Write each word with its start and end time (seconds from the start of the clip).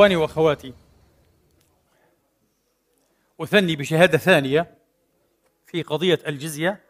إخواني 0.00 0.16
وأخواتي 0.16 0.72
أثني 3.40 3.76
بشهادة 3.76 4.18
ثانية 4.18 4.74
في 5.66 5.82
قضية 5.82 6.18
الجزية 6.26 6.80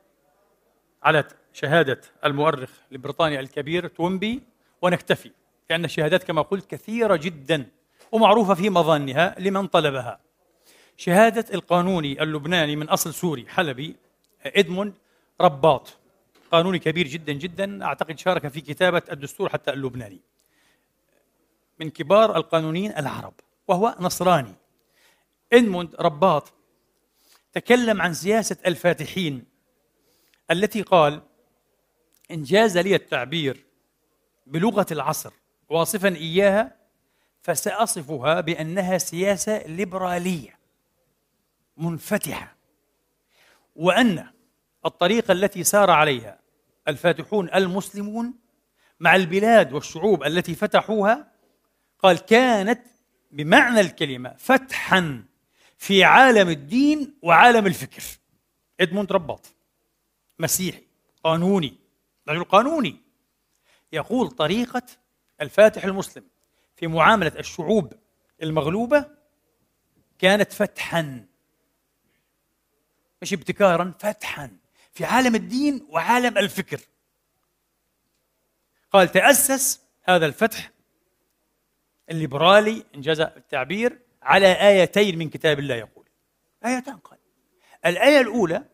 على 1.02 1.24
شهادة 1.52 2.00
المؤرخ 2.24 2.70
لبريطانيا 2.90 3.40
الكبير 3.40 3.86
تومبي 3.88 4.42
ونكتفي 4.82 5.30
لأن 5.70 5.84
الشهادات 5.84 6.24
كما 6.24 6.42
قلت 6.42 6.70
كثيرة 6.70 7.16
جدا 7.16 7.66
ومعروفة 8.12 8.54
في 8.54 8.70
مظانها 8.70 9.34
لمن 9.38 9.66
طلبها. 9.66 10.20
شهادة 10.96 11.54
القانوني 11.54 12.22
اللبناني 12.22 12.76
من 12.76 12.88
أصل 12.88 13.14
سوري 13.14 13.46
حلبي 13.48 13.96
إدموند 14.46 14.94
رباط. 15.40 15.98
قانوني 16.52 16.78
كبير 16.78 17.06
جدا 17.06 17.32
جدا 17.32 17.84
أعتقد 17.84 18.18
شارك 18.18 18.48
في 18.48 18.60
كتابة 18.60 19.02
الدستور 19.12 19.48
حتى 19.48 19.70
اللبناني. 19.70 20.20
من 21.80 21.90
كبار 21.90 22.36
القانونيين 22.36 22.96
العرب 22.96 23.34
وهو 23.68 23.96
نصراني. 24.00 24.54
إدموند 25.52 25.94
رباط 26.00 26.52
تكلم 27.52 28.02
عن 28.02 28.14
سياسة 28.14 28.56
الفاتحين 28.66 29.44
التي 30.50 30.82
قال 30.82 31.22
إن 32.30 32.42
جاز 32.42 32.78
لي 32.78 32.94
التعبير 32.94 33.64
بلغة 34.46 34.86
العصر 34.90 35.32
واصفا 35.68 36.08
إياها 36.08 36.76
فسأصفها 37.42 38.40
بأنها 38.40 38.98
سياسة 38.98 39.66
ليبرالية 39.66 40.58
منفتحة 41.76 42.56
وأن 43.76 44.26
الطريقة 44.86 45.32
التي 45.32 45.64
سار 45.64 45.90
عليها 45.90 46.38
الفاتحون 46.88 47.50
المسلمون 47.54 48.34
مع 49.00 49.16
البلاد 49.16 49.72
والشعوب 49.72 50.24
التي 50.24 50.54
فتحوها 50.54 51.32
قال 52.02 52.18
كانت 52.18 52.82
بمعنى 53.30 53.80
الكلمة 53.80 54.34
فتحا 54.38 55.24
في 55.78 56.04
عالم 56.04 56.48
الدين 56.48 57.14
وعالم 57.22 57.66
الفكر. 57.66 58.02
إدموند 58.80 59.12
رباط 59.12 59.54
مسيحي 60.38 60.82
قانوني 61.24 61.76
رجل 62.28 62.44
قانوني 62.44 62.96
يقول 63.92 64.30
طريقة 64.30 64.82
الفاتح 65.40 65.84
المسلم 65.84 66.24
في 66.76 66.86
معاملة 66.86 67.32
الشعوب 67.38 67.92
المغلوبة 68.42 69.06
كانت 70.18 70.52
فتحا 70.52 71.26
مش 73.22 73.32
ابتكارا 73.32 73.94
فتحا 73.98 74.56
في 74.92 75.04
عالم 75.04 75.34
الدين 75.34 75.86
وعالم 75.88 76.38
الفكر. 76.38 76.80
قال 78.92 79.12
تأسس 79.12 79.80
هذا 80.02 80.26
الفتح 80.26 80.70
الليبرالي 82.10 82.84
إنجاز 82.94 83.20
التعبير 83.20 83.98
على 84.22 84.52
آيتين 84.52 85.18
من 85.18 85.28
كتاب 85.28 85.58
الله 85.58 85.74
يقول. 85.74 86.08
آيتان 86.66 86.96
قال. 86.96 87.18
الآية 87.86 88.20
الأولى 88.20 88.64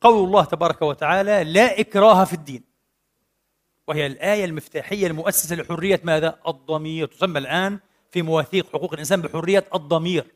قول 0.00 0.24
الله 0.24 0.44
تبارك 0.44 0.82
وتعالى 0.82 1.44
لا 1.44 1.80
إكراه 1.80 2.24
في 2.24 2.32
الدين. 2.32 2.64
وهي 3.88 4.06
الآية 4.06 4.44
المفتاحية 4.44 5.06
المؤسسة 5.06 5.56
لحرية 5.56 6.00
ماذا؟ 6.04 6.40
الضمير. 6.48 7.06
تسمى 7.06 7.38
الآن 7.38 7.80
في 8.10 8.22
مواثيق 8.22 8.72
حقوق 8.72 8.92
الإنسان 8.92 9.20
بحرية 9.20 9.64
الضمير. 9.74 10.26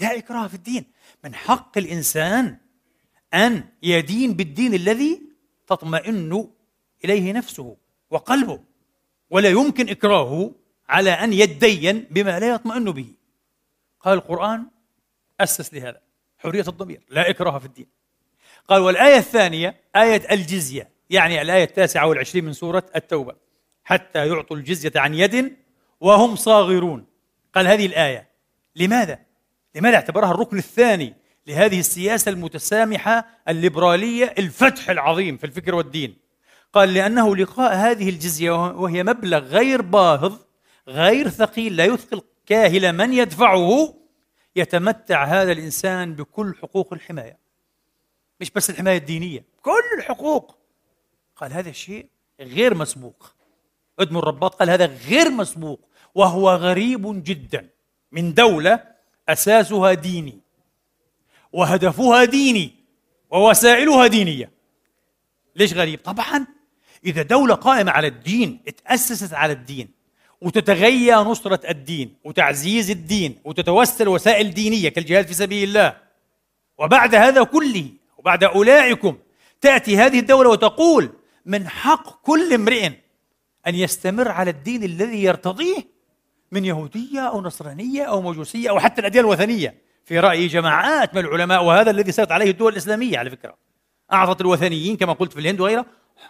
لا 0.00 0.18
إكراه 0.18 0.46
في 0.46 0.54
الدين. 0.54 0.84
من 1.24 1.34
حق 1.34 1.78
الإنسان 1.78 2.58
أن 3.34 3.68
يدين 3.82 4.34
بالدين 4.34 4.74
الذي 4.74 5.22
تطمئن 5.66 6.48
إليه 7.04 7.32
نفسه 7.32 7.76
وقلبه 8.10 8.60
ولا 9.30 9.48
يمكن 9.48 9.88
إكراهه 9.88 10.54
على 10.88 11.10
أن 11.10 11.32
يتدين 11.32 12.06
بما 12.10 12.38
لا 12.40 12.48
يطمئن 12.48 12.84
به. 12.84 13.14
قال 14.00 14.14
القرآن 14.14 14.66
أسس 15.40 15.74
لهذا. 15.74 16.00
حرية 16.38 16.64
الضمير. 16.68 17.00
لا 17.10 17.30
إكراه 17.30 17.58
في 17.58 17.66
الدين. 17.66 17.86
قال 18.68 18.82
والآية 18.82 19.16
الثانية 19.16 19.80
آية 19.96 20.22
الجزية. 20.30 20.90
يعني 21.10 21.42
الآية 21.42 21.64
التاسعة 21.64 22.06
والعشرين 22.06 22.44
من 22.44 22.52
سورة 22.52 22.86
التوبة. 22.96 23.34
حتى 23.84 24.28
يعطوا 24.28 24.56
الجزية 24.56 24.92
عن 24.96 25.14
يد 25.14 25.56
وهم 26.00 26.36
صاغرون. 26.36 27.06
قال 27.54 27.66
هذه 27.66 27.86
الآية. 27.86 28.28
لماذا؟ 28.76 29.18
لماذا 29.74 29.96
اعتبرها 29.96 30.30
الركن 30.30 30.58
الثاني 30.58 31.14
لهذه 31.46 31.80
السياسة 31.80 32.30
المتسامحة 32.30 33.26
الليبرالية 33.48 34.34
الفتح 34.38 34.90
العظيم 34.90 35.36
في 35.36 35.44
الفكر 35.44 35.74
والدين؟ 35.74 36.16
قال 36.72 36.94
لأنه 36.94 37.36
لقاء 37.36 37.74
هذه 37.74 38.08
الجزية 38.08 38.50
وهي 38.70 39.02
مبلغ 39.02 39.38
غير 39.38 39.82
باهظ 39.82 40.38
غير 40.88 41.28
ثقيل 41.28 41.76
لا 41.76 41.84
يثقل 41.84 42.22
كاهل 42.46 42.92
من 42.92 43.12
يدفعه 43.12 43.94
يتمتع 44.56 45.24
هذا 45.24 45.52
الإنسان 45.52 46.14
بكل 46.14 46.54
حقوق 46.62 46.92
الحماية. 46.92 47.38
مش 48.40 48.50
بس 48.50 48.70
الحماية 48.70 48.96
الدينية 48.96 49.44
كل 49.62 49.98
الحقوق. 49.98 50.58
قال 51.36 51.52
هذا 51.52 51.70
الشيء 51.70 52.06
غير 52.40 52.74
مسبوق. 52.74 53.34
آدم 53.98 54.18
الرباط 54.18 54.54
قال 54.54 54.70
هذا 54.70 54.86
غير 54.86 55.30
مسبوق 55.30 55.80
وهو 56.14 56.50
غريب 56.50 57.24
جدا. 57.24 57.68
من 58.12 58.34
دولة 58.34 58.84
أساسها 59.28 59.92
ديني 59.92 60.40
وهدفها 61.52 62.24
ديني 62.24 62.74
ووسائلها 63.30 64.06
دينية. 64.06 64.50
ليش 65.56 65.74
غريب؟ 65.74 66.00
طبعا 66.00 66.46
إذا 67.04 67.22
دولة 67.22 67.54
قائمة 67.54 67.90
على 67.90 68.06
الدين 68.06 68.60
اتأسست 68.68 69.34
على 69.34 69.52
الدين 69.52 69.97
وتتغيى 70.40 71.14
نصرة 71.14 71.70
الدين 71.70 72.14
وتعزيز 72.24 72.90
الدين 72.90 73.38
وتتوسل 73.44 74.08
وسائل 74.08 74.54
دينية 74.54 74.88
كالجهاد 74.88 75.26
في 75.26 75.34
سبيل 75.34 75.68
الله. 75.68 75.96
وبعد 76.78 77.14
هذا 77.14 77.42
كله 77.42 77.90
وبعد 78.18 78.44
أولئكم 78.44 79.18
تأتي 79.60 79.96
هذه 79.96 80.18
الدولة 80.18 80.50
وتقول 80.50 81.12
من 81.46 81.68
حق 81.68 82.22
كل 82.22 82.54
امرئ 82.54 82.90
أن 83.66 83.74
يستمر 83.74 84.28
على 84.28 84.50
الدين 84.50 84.82
الذي 84.82 85.24
يرتضيه 85.24 85.98
من 86.52 86.64
يهودية 86.64 87.20
أو 87.20 87.42
نصرانية 87.42 88.02
أو 88.02 88.22
مجوسية 88.22 88.70
أو 88.70 88.78
حتى 88.78 89.00
الأديان 89.00 89.24
الوثنية. 89.24 89.88
في 90.04 90.20
رأي 90.20 90.46
جماعات 90.46 91.14
من 91.14 91.20
العلماء 91.20 91.64
وهذا 91.64 91.90
الذي 91.90 92.12
سيرت 92.12 92.32
عليه 92.32 92.50
الدول 92.50 92.72
الإسلامية 92.72 93.18
على 93.18 93.30
فكرة. 93.30 93.56
أعطت 94.12 94.40
الوثنيين 94.40 94.96
كما 94.96 95.12
قلت 95.12 95.32
في 95.32 95.40
الهند 95.40 95.60
وغيرها. 95.60 95.86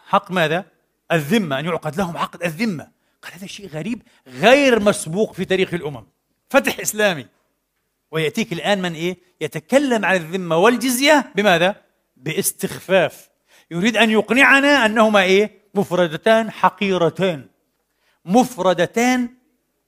حق 0.07 0.31
ماذا؟ 0.31 0.65
الذمة 1.13 1.59
أن 1.59 1.65
يعقد 1.65 1.97
لهم 1.97 2.17
عقد 2.17 2.43
الذمة. 2.43 2.98
قال 3.23 3.33
هذا 3.33 3.47
شيء 3.47 3.69
غريب 3.69 4.03
غير 4.27 4.81
مسبوق 4.81 5.33
في 5.33 5.45
تاريخ 5.45 5.75
الأمم 5.75 6.07
فتح 6.49 6.81
إسلامي 6.81 7.27
ويأتيك 8.11 8.53
الآن 8.53 8.83
من 8.83 8.95
إيه؟ 8.95 9.19
يتكلم 9.41 10.05
عن 10.05 10.17
الذمة 10.17 10.57
والجزية 10.57 11.33
بماذا؟ 11.35 11.77
باستخفاف 12.17 13.29
يريد 13.71 13.97
أن 13.97 14.11
يقنعنا 14.11 14.87
أنهما 14.87 15.23
إيه؟ 15.23 15.59
مفردتان 15.75 16.51
حقيرتان 16.51 17.47
مفردتان 18.25 19.29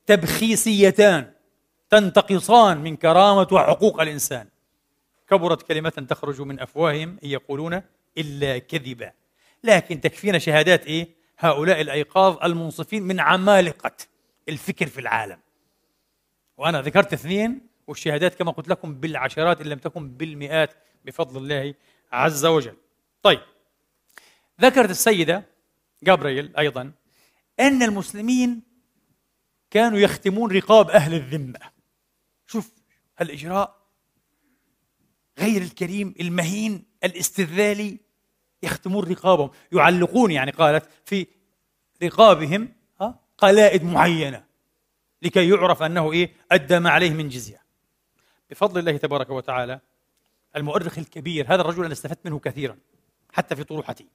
تبخيسيتان 0.06 1.32
تنتقصان 1.90 2.78
من 2.78 2.96
كرامة 2.96 3.48
وحقوق 3.52 4.00
الإنسان 4.00 4.48
كبرت 5.30 5.62
كلمة 5.62 5.90
تخرج 5.90 6.40
من 6.40 6.60
أفواههم 6.60 7.18
إن 7.24 7.28
يقولون 7.28 7.82
إلا 8.18 8.58
كذبا 8.58 9.12
لكن 9.64 10.00
تكفينا 10.00 10.38
شهادات 10.38 10.86
إيه؟ 10.86 11.19
هؤلاء 11.40 11.80
الأيقاظ 11.80 12.44
المنصفين 12.44 13.02
من 13.02 13.20
عمالقة 13.20 13.96
الفكر 14.48 14.86
في 14.86 15.00
العالم. 15.00 15.38
وأنا 16.56 16.82
ذكرت 16.82 17.12
اثنين 17.12 17.66
والشهادات 17.86 18.34
كما 18.34 18.50
قلت 18.50 18.68
لكم 18.68 18.94
بالعشرات 18.94 19.60
إن 19.60 19.66
لم 19.66 19.78
تكن 19.78 20.08
بالمئات 20.08 20.74
بفضل 21.04 21.42
الله 21.42 21.74
عز 22.12 22.46
وجل. 22.46 22.76
طيب 23.22 23.40
ذكرت 24.60 24.90
السيدة 24.90 25.44
جابريل 26.02 26.56
أيضا 26.56 26.92
أن 27.60 27.82
المسلمين 27.82 28.62
كانوا 29.70 29.98
يختمون 29.98 30.52
رقاب 30.52 30.90
أهل 30.90 31.14
الذمة. 31.14 31.60
شوف 32.46 32.72
الإجراء 33.20 33.80
غير 35.38 35.62
الكريم 35.62 36.14
المهين 36.20 36.84
الاستذلالي. 37.04 37.98
يختمون 38.62 39.04
رقابهم 39.04 39.50
يعلقون 39.72 40.30
يعني 40.30 40.50
قالت 40.50 40.88
في 41.04 41.26
رقابهم 42.02 42.68
قلائد 43.38 43.84
معينة 43.84 44.44
لكي 45.22 45.48
يعرف 45.48 45.82
أنه 45.82 46.12
إيه 46.12 46.32
أدى 46.52 46.78
ما 46.78 46.90
عليه 46.90 47.10
من 47.10 47.28
جزية 47.28 47.62
بفضل 48.50 48.78
الله 48.78 48.96
تبارك 48.96 49.30
وتعالى 49.30 49.80
المؤرخ 50.56 50.98
الكبير 50.98 51.54
هذا 51.54 51.60
الرجل 51.60 51.84
أنا 51.84 51.92
استفدت 51.92 52.26
منه 52.26 52.38
كثيرا 52.38 52.76
حتى 53.32 53.56
في 53.56 53.64
طروحتي 53.64 54.06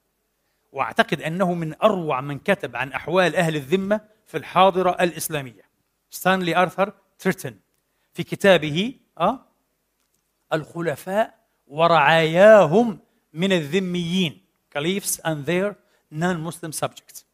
وأعتقد 0.72 1.22
أنه 1.22 1.54
من 1.54 1.74
أروع 1.82 2.20
من 2.20 2.38
كتب 2.38 2.76
عن 2.76 2.92
أحوال 2.92 3.36
أهل 3.36 3.56
الذمة 3.56 4.00
في 4.26 4.36
الحاضرة 4.36 4.90
الإسلامية 4.90 5.62
ستانلي 6.10 6.56
ارثر 6.56 6.92
تريتن 7.18 7.56
في 8.12 8.22
كتابه 8.22 8.94
أه؟ 9.18 9.40
الخلفاء 10.52 11.34
ورعاياهم 11.66 12.98
من 13.36 13.52
الذميين. 13.52 14.46
كاليفس 14.70 15.20
and 15.20 15.46
their 15.46 15.74
non-Muslim 16.14 16.72
subjects. 16.84 17.24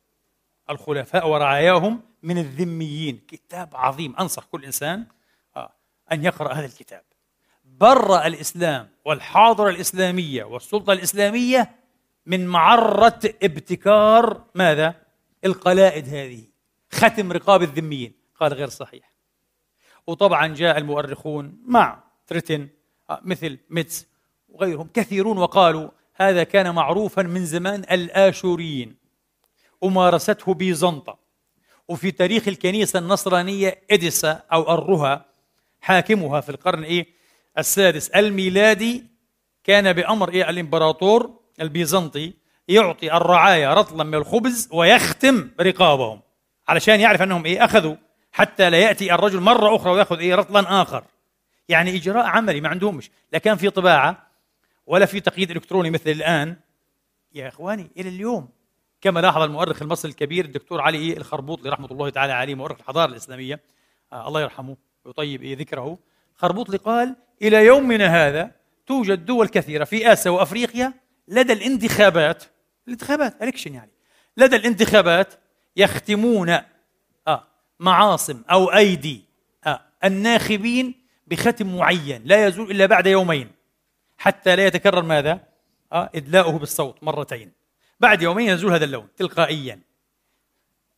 الخلفاء 0.70 1.28
ورعاياهم 1.28 2.00
من 2.22 2.38
الذميين. 2.38 3.20
كتاب 3.28 3.76
عظيم. 3.76 4.16
أنصح 4.16 4.44
كل 4.44 4.64
إنسان 4.64 5.06
آه، 5.56 5.72
أن 6.12 6.24
يقرأ 6.24 6.52
هذا 6.52 6.66
الكتاب. 6.66 7.02
برأ 7.64 8.26
الإسلام 8.26 8.88
والحاضرة 9.04 9.70
الإسلامية 9.70 10.44
والسلطة 10.44 10.92
الإسلامية 10.92 11.74
من 12.26 12.46
معرة 12.46 13.20
ابتكار 13.42 14.44
ماذا؟ 14.54 14.94
القلائد 15.44 16.08
هذه. 16.08 16.44
ختم 16.92 17.32
رقاب 17.32 17.62
الذميين. 17.62 18.12
قال 18.40 18.52
غير 18.52 18.68
صحيح. 18.68 19.12
وطبعا 20.06 20.46
جاء 20.46 20.78
المؤرخون 20.78 21.62
مع 21.66 22.02
تريتن 22.26 22.68
آه، 23.10 23.20
مثل 23.24 23.58
ميتس 23.70 24.11
وغيرهم 24.52 24.88
كثيرون 24.94 25.38
وقالوا 25.38 25.88
هذا 26.14 26.44
كان 26.44 26.74
معروفا 26.74 27.22
من 27.22 27.44
زمان 27.44 27.80
الآشوريين. 27.90 28.96
ومارسته 29.80 30.54
بيزنطة. 30.54 31.18
وفي 31.88 32.10
تاريخ 32.10 32.48
الكنيسة 32.48 32.98
النصرانية 32.98 33.82
إديسا 33.90 34.42
أو 34.52 34.74
الرها 34.74 35.24
حاكمها 35.80 36.40
في 36.40 36.48
القرن 36.48 36.82
إيه؟ 36.84 37.06
السادس 37.58 38.08
الميلادي 38.08 39.04
كان 39.64 39.92
بأمر 39.92 40.30
إيه؟ 40.30 40.50
الإمبراطور 40.50 41.40
البيزنطي 41.60 42.32
يعطي 42.68 43.12
الرعايا 43.12 43.74
رطلا 43.74 44.04
من 44.04 44.14
الخبز 44.14 44.68
ويختم 44.72 45.50
رقابهم 45.60 46.20
علشان 46.68 47.00
يعرف 47.00 47.22
أنهم 47.22 47.46
إيه؟ 47.46 47.64
أخذوا 47.64 47.96
حتى 48.32 48.70
لا 48.70 48.78
يأتي 48.78 49.14
الرجل 49.14 49.40
مرة 49.40 49.76
أخرى 49.76 49.92
ويأخذ 49.92 50.18
إيه؟ 50.18 50.34
رطلا 50.34 50.82
آخر. 50.82 51.04
يعني 51.68 51.96
إجراء 51.96 52.26
عملي 52.26 52.60
ما 52.60 52.68
عندهمش. 52.68 53.10
لا 53.32 53.54
في 53.54 53.70
طباعة 53.70 54.31
ولا 54.92 55.06
في 55.06 55.20
تقييد 55.20 55.50
إلكتروني 55.50 55.90
مثل 55.90 56.10
الآن. 56.10 56.56
يا 57.34 57.48
إخواني 57.48 57.90
إلى 57.96 58.08
اليوم. 58.08 58.48
كما 59.00 59.20
لاحظ 59.20 59.42
المؤرخ 59.42 59.82
المصري 59.82 60.10
الكبير 60.10 60.44
الدكتور 60.44 60.80
علي 60.80 61.16
الخربوطلي 61.16 61.70
رحمه 61.70 61.90
الله 61.90 62.10
تعالى 62.10 62.32
عليه 62.32 62.54
مؤرخ 62.54 62.78
الحضارة 62.78 63.10
الإسلامية. 63.10 63.60
آه 64.12 64.28
الله 64.28 64.40
يرحمه 64.40 64.76
ويطيب 65.04 65.44
ذكره. 65.44 65.98
خربوطلي 66.34 66.76
قال 66.76 67.16
إلى 67.42 67.66
يومنا 67.66 68.06
هذا 68.06 68.50
توجد 68.86 69.24
دول 69.24 69.48
كثيرة 69.48 69.84
في 69.84 70.12
آسيا 70.12 70.30
وأفريقيا 70.30 70.94
لدى 71.28 71.52
الانتخابات. 71.52 72.44
الانتخابات 72.86 73.42
الكشن 73.42 73.74
يعني. 73.74 73.92
لدى 74.36 74.56
الانتخابات 74.56 75.34
يختمون 75.76 76.50
آه 77.28 77.46
معاصم 77.80 78.42
أو 78.50 78.72
أيدي 78.72 79.24
آه 79.66 79.80
الناخبين 80.04 80.94
بختم 81.26 81.76
معين 81.76 82.22
لا 82.24 82.46
يزول 82.46 82.70
إلا 82.70 82.86
بعد 82.86 83.06
يومين. 83.06 83.61
حتى 84.22 84.56
لا 84.56 84.66
يتكرر 84.66 85.02
ماذا؟ 85.02 85.40
آه 85.92 86.10
إدلاؤه 86.14 86.58
بالصوت 86.58 87.04
مرتين. 87.04 87.52
بعد 88.00 88.22
يومين 88.22 88.48
ينزل 88.48 88.72
هذا 88.72 88.84
اللون 88.84 89.08
تلقائيا. 89.16 89.80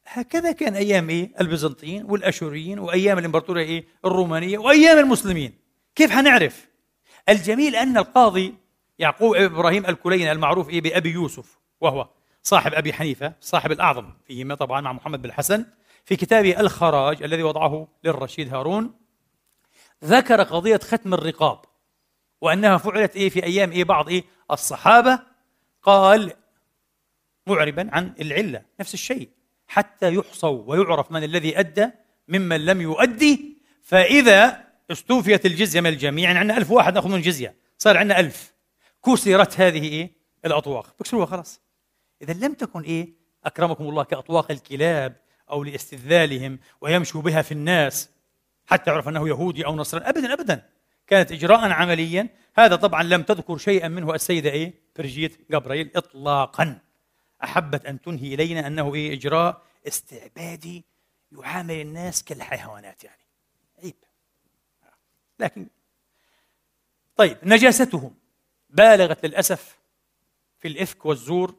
هكذا 0.06 0.52
كان 0.52 0.74
أيام 0.74 1.10
إيه؟ 1.10 1.30
البيزنطيين 1.40 2.04
والأشوريين 2.04 2.78
وأيام 2.78 3.18
الإمبراطورية 3.18 3.64
إيه؟ 3.64 3.84
الرومانية 4.04 4.58
وأيام 4.58 4.98
المسلمين. 4.98 5.58
كيف 5.94 6.10
حنعرف؟ 6.10 6.68
الجميل 7.28 7.76
أن 7.76 7.96
القاضي 7.96 8.54
يعقوب 8.98 9.34
إبراهيم 9.34 9.86
الكليني 9.86 10.32
المعروف 10.32 10.70
إيه؟ 10.70 10.80
بأبي 10.80 11.10
يوسف 11.10 11.58
وهو 11.80 12.08
صاحب 12.42 12.74
أبي 12.74 12.92
حنيفة 12.92 13.32
صاحب 13.40 13.72
الأعظم 13.72 14.10
فيهما 14.26 14.54
طبعا 14.54 14.80
مع 14.80 14.92
محمد 14.92 15.22
بن 15.22 15.28
الحسن 15.28 15.66
في 16.04 16.16
كتابه 16.16 16.60
الخراج 16.60 17.22
الذي 17.22 17.42
وضعه 17.42 17.88
للرشيد 18.04 18.54
هارون 18.54 18.94
ذكر 20.04 20.42
قضية 20.42 20.80
ختم 20.82 21.14
الرقاب. 21.14 21.73
وأنها 22.40 22.76
فعلت 22.76 23.16
إيه 23.16 23.30
في 23.30 23.44
أيام 23.44 23.72
إيه 23.72 23.84
بعض 23.84 24.08
إيه 24.08 24.24
الصحابة؟ 24.50 25.18
قال 25.82 26.32
معربا 27.46 27.88
عن 27.92 28.14
العلة 28.20 28.62
نفس 28.80 28.94
الشيء. 28.94 29.28
حتى 29.66 30.14
يحصوا 30.14 30.62
ويعرف 30.66 31.12
من 31.12 31.24
الذي 31.24 31.58
أدى 31.58 31.88
ممن 32.28 32.64
لم 32.64 32.80
يؤدي. 32.80 33.58
فإذا 33.82 34.64
استوفيت 34.90 35.46
الجزية 35.46 35.80
من 35.80 35.86
الجميع؟ 35.86 36.24
يعني 36.24 36.38
عندنا 36.38 36.58
ألف 36.58 36.70
واحد 36.70 36.94
نأخذ 36.94 37.08
من 37.08 37.14
الجزيه 37.14 37.56
صار 37.78 37.96
عندنا 37.96 38.20
ألف. 38.20 38.54
كسرت 39.06 39.60
هذه 39.60 39.88
إيه؟ 39.88 40.12
الأطواق. 40.44 40.94
بكسروها 41.00 41.26
خلاص. 41.26 41.60
إذا 42.22 42.46
لم 42.46 42.54
تكن 42.54 42.80
إيه؟ 42.80 43.08
أكرمكم 43.44 43.88
الله 43.88 44.04
كأطواق 44.04 44.50
الكلاب 44.50 45.16
أو 45.50 45.64
لاستذلالهم 45.64 46.58
ويمشوا 46.80 47.22
بها 47.22 47.42
في 47.42 47.52
الناس 47.52 48.10
حتى 48.66 48.90
يعرف 48.90 49.08
أنه 49.08 49.28
يهودي 49.28 49.66
أو 49.66 49.76
نصراني. 49.76 50.08
ابدا 50.08 50.32
ابدا. 50.32 50.68
كانت 51.06 51.32
إجراء 51.32 51.70
عمليا. 51.70 52.28
هذا 52.56 52.76
طبعا 52.76 53.02
لم 53.02 53.22
تذكر 53.22 53.56
شيئا 53.56 53.88
منه 53.88 54.14
السيدة 54.14 54.50
إيه؟ 54.50 54.74
برجيت 54.96 55.50
جبريل 55.50 55.90
اطلاقا. 55.96 56.78
أحبت 57.44 57.86
أن 57.86 58.00
تنهي 58.00 58.34
إلينا 58.34 58.66
أنه 58.66 58.94
إيه؟ 58.94 59.12
إجراء 59.12 59.62
استعبادي 59.88 60.84
يعامل 61.32 61.80
الناس 61.80 62.24
كالحيوانات 62.24 63.04
يعني. 63.04 63.22
عيب. 63.82 63.94
لكن 65.38 65.66
طيب 67.16 67.38
نجاستهم. 67.42 68.14
بالغت 68.70 69.26
للأسف 69.26 69.78
في 70.58 70.68
الإفك 70.68 71.06
والزور 71.06 71.54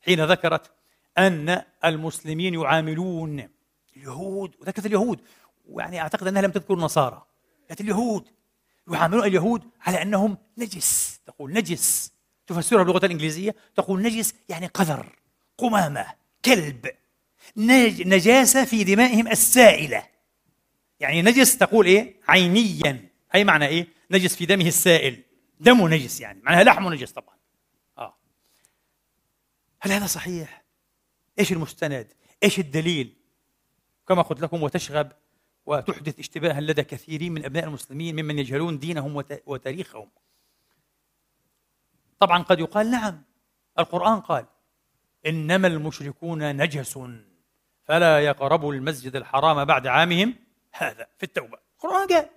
حين 0.00 0.24
ذكرت 0.24 0.70
أن 1.18 1.62
المسلمين 1.84 2.54
يعاملون 2.54 3.48
اليهود. 3.96 4.54
وذكرت 4.60 4.86
اليهود. 4.86 5.20
ويعني 5.68 6.00
أعتقد 6.00 6.26
أنها 6.26 6.42
لم 6.42 6.50
تذكر 6.50 6.74
النصارى. 6.74 7.26
قالت 7.68 7.80
اليهود. 7.80 8.37
يعاملون 8.90 9.24
اليهود 9.24 9.70
على 9.80 10.02
أنهم 10.02 10.38
نجس. 10.58 11.20
تقول 11.26 11.52
نجس. 11.52 12.12
تفسرها 12.46 12.82
باللغة 12.82 13.06
الإنجليزية. 13.06 13.54
تقول 13.76 14.02
نجس 14.02 14.34
يعني 14.48 14.66
قذر 14.66 15.18
قمامة 15.58 16.06
كلب. 16.44 16.90
نجاسة 17.56 18.64
في 18.64 18.84
دمائهم 18.84 19.28
السائلة. 19.28 20.06
يعني 21.00 21.22
نجس 21.22 21.58
تقول 21.58 21.86
إيه؟ 21.86 22.20
عينيا. 22.28 23.08
أي 23.34 23.44
معنى 23.44 23.66
إيه؟ 23.66 23.88
نجس 24.10 24.36
في 24.36 24.46
دمه 24.46 24.66
السائل. 24.66 25.22
دمه 25.60 25.88
نجس 25.88 26.20
يعني. 26.20 26.40
معناها 26.42 26.64
لحمه 26.64 26.90
نجس 26.90 27.12
طبعا. 27.12 27.34
آه. 27.98 28.14
هل 29.80 29.92
هذا 29.92 30.06
صحيح؟ 30.06 30.64
إيش 31.38 31.52
المستند؟ 31.52 32.12
إيش 32.42 32.58
الدليل؟ 32.58 33.14
كما 34.08 34.22
قلت 34.22 34.40
لكم 34.40 34.62
وتشغب 34.62 35.12
وتحدث 35.68 36.18
اشتباها 36.18 36.60
لدى 36.60 36.82
كثيرين 36.82 37.32
من 37.32 37.44
أبناء 37.44 37.64
المسلمين 37.64 38.22
ممن 38.22 38.38
يجهلون 38.38 38.78
دينهم 38.78 39.24
وتاريخهم. 39.46 40.10
طبعا 42.20 42.42
قد 42.42 42.60
يقال 42.60 42.90
نعم 42.90 43.22
القرآن 43.78 44.20
قال 44.20 44.46
إنما 45.26 45.68
المشركون 45.68 46.56
نجس 46.56 46.98
فلا 47.84 48.20
يقربوا 48.20 48.74
المسجد 48.74 49.16
الحرام 49.16 49.64
بعد 49.64 49.86
عامهم 49.86 50.34
هذا 50.72 51.06
في 51.18 51.22
التوبة. 51.22 51.58
القرآن 51.74 52.08
قال 52.08 52.28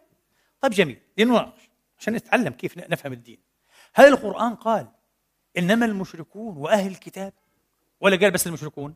طيب 0.61 0.71
جميل 0.71 1.01
لنناقش 1.17 1.69
عشان 2.00 2.13
نتعلم 2.13 2.53
كيف 2.53 2.77
نفهم 2.77 3.13
الدين. 3.13 3.39
هل 3.93 4.07
القرآن 4.07 4.55
قال 4.55 4.88
إنما 5.57 5.85
المشركون 5.85 6.57
وأهل 6.57 6.91
الكتاب؟ 6.91 7.33
ولا 8.01 8.17
قال 8.17 8.31
بس 8.31 8.47
المشركون؟ 8.47 8.95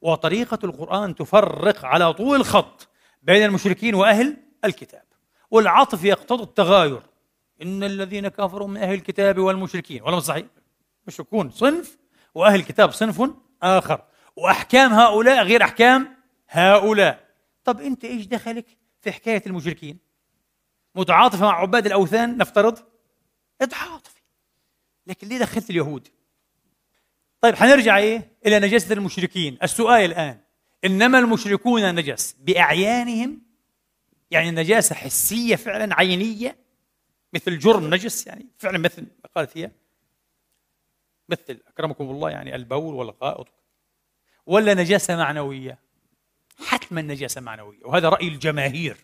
وطريقة 0.00 0.58
القرآن 0.64 1.14
تفرق 1.14 1.84
على 1.84 2.12
طول 2.12 2.36
الخط 2.36 2.89
بين 3.22 3.44
المشركين 3.44 3.94
وأهل 3.94 4.36
الكتاب. 4.64 5.02
والعطف 5.50 6.04
يقتضي 6.04 6.42
التغاير. 6.42 7.02
إن 7.62 7.82
الذين 7.82 8.28
كفروا 8.28 8.68
من 8.68 8.76
أهل 8.76 8.94
الكتاب 8.94 9.38
والمشركين 9.38 10.02
ولا 10.02 10.20
صحيح 10.20 10.46
مشركون 11.06 11.50
صنف 11.50 11.98
وأهل 12.34 12.54
الكتاب 12.60 12.90
صنف 12.90 13.30
آخر. 13.62 14.04
وأحكام 14.36 14.92
هؤلاء 14.92 15.44
غير 15.44 15.62
أحكام 15.62 16.16
هؤلاء. 16.48 17.28
طب 17.64 17.80
أنت 17.80 18.04
إيش 18.04 18.26
دخلك 18.26 18.66
في 19.00 19.12
حكاية 19.12 19.42
المشركين؟ 19.46 19.98
متعاطف 20.94 21.42
مع 21.42 21.60
عباد 21.60 21.86
الأوثان 21.86 22.36
نفترض؟ 22.36 22.78
اتعاطفي. 23.60 24.20
لكن 25.06 25.28
ليه 25.28 25.38
دخلت 25.38 25.70
اليهود؟ 25.70 26.08
طيب 27.40 27.54
حنرجع 27.54 27.98
إيه 27.98 28.32
إلى 28.46 28.58
نجاسة 28.58 28.92
المشركين. 28.92 29.58
السؤال 29.62 30.04
الآن 30.04 30.40
إنما 30.84 31.18
المشركون 31.18 31.94
نجس 31.94 32.36
بأعيانهم 32.40 33.42
يعني 34.30 34.50
نجاسة 34.50 34.94
حسية 34.94 35.56
فعلا 35.56 35.94
عينية 35.94 36.56
مثل 37.32 37.58
جرم 37.58 37.94
نجس 37.94 38.26
يعني 38.26 38.46
فعلا 38.58 38.78
مثل 38.78 39.02
ما 39.02 39.30
قالت 39.34 39.58
هي 39.58 39.70
مثل 41.28 41.60
أكرمكم 41.68 42.10
الله 42.10 42.30
يعني 42.30 42.54
البول 42.54 42.94
والغائط 42.94 43.48
ولا 44.46 44.74
نجاسة 44.74 45.16
معنوية 45.16 45.78
حتما 46.66 47.02
نجاسة 47.02 47.40
معنوية 47.40 47.84
وهذا 47.84 48.08
رأي 48.08 48.28
الجماهير 48.28 48.96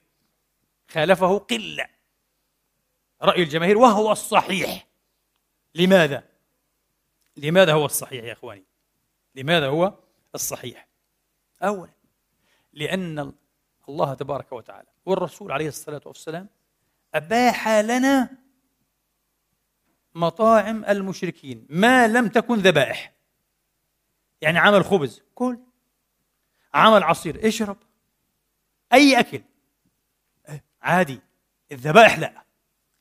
خالفه 0.88 1.38
قلة 1.38 1.86
رأي 3.22 3.42
الجماهير 3.42 3.78
وهو 3.78 4.12
الصحيح 4.12 4.86
لماذا؟ 5.74 6.24
لماذا 7.36 7.72
هو 7.72 7.84
الصحيح 7.84 8.24
يا 8.24 8.32
إخواني؟ 8.32 8.64
لماذا 9.34 9.66
هو 9.66 9.94
الصحيح؟ 10.34 10.86
أولا 11.62 11.92
لأن 12.72 13.32
الله 13.88 14.14
تبارك 14.14 14.52
وتعالى 14.52 14.88
والرسول 15.06 15.52
عليه 15.52 15.68
الصلاة 15.68 16.00
والسلام 16.06 16.48
أباح 17.14 17.68
لنا 17.68 18.30
مطاعم 20.14 20.84
المشركين 20.84 21.66
ما 21.70 22.08
لم 22.08 22.28
تكن 22.28 22.58
ذبائح 22.58 23.12
يعني 24.40 24.58
عمل 24.58 24.84
خبز 24.84 25.22
كل 25.34 25.58
عمل 26.74 27.02
عصير 27.02 27.48
اشرب 27.48 27.76
أي 28.92 29.20
أكل 29.20 29.42
عادي 30.82 31.20
الذبائح 31.72 32.18
لا 32.18 32.44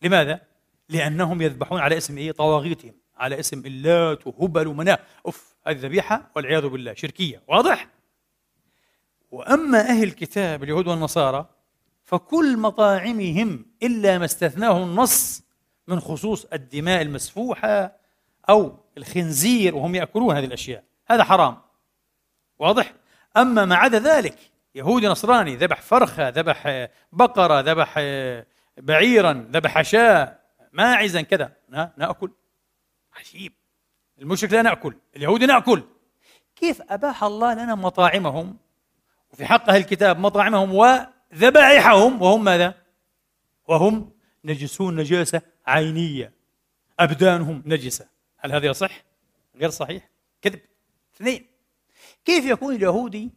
لماذا؟ 0.01 0.41
لأنهم 0.89 1.41
يذبحون 1.41 1.79
على 1.79 1.97
اسم 1.97 2.17
إيه؟ 2.17 2.31
طواغيتهم 2.31 2.93
على 3.17 3.39
اسم 3.39 3.59
اللات 3.59 4.27
وهبل 4.27 4.67
ومناه 4.67 5.00
أوف 5.25 5.55
هذه 5.67 5.77
ذبيحة 5.77 6.31
والعياذ 6.35 6.67
بالله 6.67 6.93
شركية 6.93 7.43
واضح؟ 7.47 7.94
وأما 9.32 9.79
أهل 9.79 10.03
الكتاب 10.03 10.63
اليهود 10.63 10.88
والنصارى 10.88 11.46
فكل 12.03 12.58
مطاعمهم 12.58 13.65
إلا 13.84 14.17
ما 14.17 14.25
استثناه 14.25 14.84
النص 14.84 15.44
من 15.88 16.00
خصوص 16.00 16.46
الدماء 16.46 17.01
المسفوحة 17.01 17.96
أو 18.50 18.79
الخنزير 18.98 19.75
وهم 19.75 19.96
يأكلون 19.96 20.38
هذه 20.38 20.46
الأشياء. 20.46 20.84
هذا 21.08 21.24
حرام. 21.24 21.58
واضح؟ 22.60 22.94
أما 23.38 23.65
ما 23.65 23.75
عدا 23.75 24.00
ذلك 24.00 24.38
يهودي 24.75 25.08
نصراني 25.08 25.55
ذبح 25.55 25.82
فرخة 25.82 26.29
ذبح 26.29 26.88
بقرة 27.12 27.60
ذبح 27.60 28.00
بعيرا 28.77 29.50
ذبح 29.51 29.82
شاة 29.82 30.39
ماعزا 30.74 31.22
كذا. 31.22 31.51
نأكل. 31.98 32.32
عجيب. 33.13 33.53
المشرك 34.22 34.53
لا 34.53 34.62
نأكل 34.62 34.96
اليهودي 35.15 35.46
نأكل. 35.46 35.84
كيف 36.55 36.82
أباح 36.82 37.24
الله 37.24 37.53
لنا 37.53 37.75
مطاعمهم؟ 37.75 38.58
وفي 39.36 39.46
حق 39.46 39.70
أهل 39.70 39.77
الكتاب 39.82 40.20
مطاعمهم 40.20 40.74
وذبائحهم 40.74 42.22
وهم 42.22 42.44
ماذا؟ 42.44 42.74
وهم 43.68 44.12
نجسون 44.46 44.96
نجاسة 44.96 45.42
عينية 45.68 46.34
أبدانهم 47.00 47.63
نجسة. 47.65 48.08
هل 48.38 48.51
هذا 48.51 48.65
يصح؟ 48.65 49.04
غير 49.56 49.70
صحيح؟ 49.70 50.10
كذب. 50.42 50.62
اثنين 51.15 51.46
كيف 52.25 52.46
يكون 52.46 52.75
اليهودي 52.75 53.32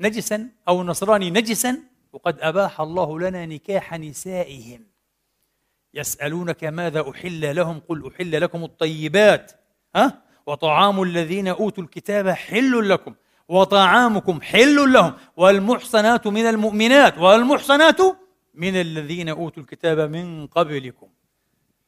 نجسا 0.00 0.48
أو 0.68 0.80
النصراني 0.80 1.30
نجسا؟ 1.30 1.82
وقد 2.12 2.40
أباح 2.40 2.80
الله 2.80 3.20
لنا 3.20 3.46
نكاح 3.46 3.94
نسائهم. 3.94 4.86
يسألونك 5.94 6.64
ماذا 6.64 7.10
أحل 7.10 7.56
لهم؟ 7.56 7.80
قل 7.88 8.12
أحل 8.14 8.40
لكم 8.40 8.64
الطيبات. 8.64 9.52
ها؟ 9.96 10.22
وطعام 10.46 11.02
الذين 11.02 11.48
أوتوا 11.48 11.84
الكتاب 11.84 12.28
حل 12.28 12.88
لكم. 12.88 13.14
وطعامكم 13.50 14.40
حل 14.40 14.92
لهم. 14.92 15.12
والمحصنات 15.36 16.26
من 16.26 16.46
المؤمنات. 16.46 17.18
والمحصنات 17.18 18.00
من 18.54 18.80
الذين 18.80 19.28
أوتوا 19.28 19.62
الكتاب 19.62 19.98
من 20.00 20.46
قبلكم. 20.46 21.08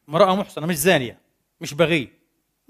امرأة 0.08 0.36
محصنة 0.36 0.66
مش 0.66 0.76
زانية 0.76 1.18
مش 1.60 1.74
بغي. 1.74 2.08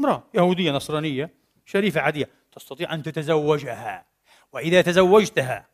امرأة 0.00 0.22
يهودية 0.34 0.72
نصرانية 0.72 1.30
شريفة 1.66 2.00
عادية. 2.00 2.28
تستطيع 2.52 2.94
أن 2.94 3.02
تتزوجها. 3.02 4.04
وإذا 4.52 4.82
تزوجتها 4.82 5.66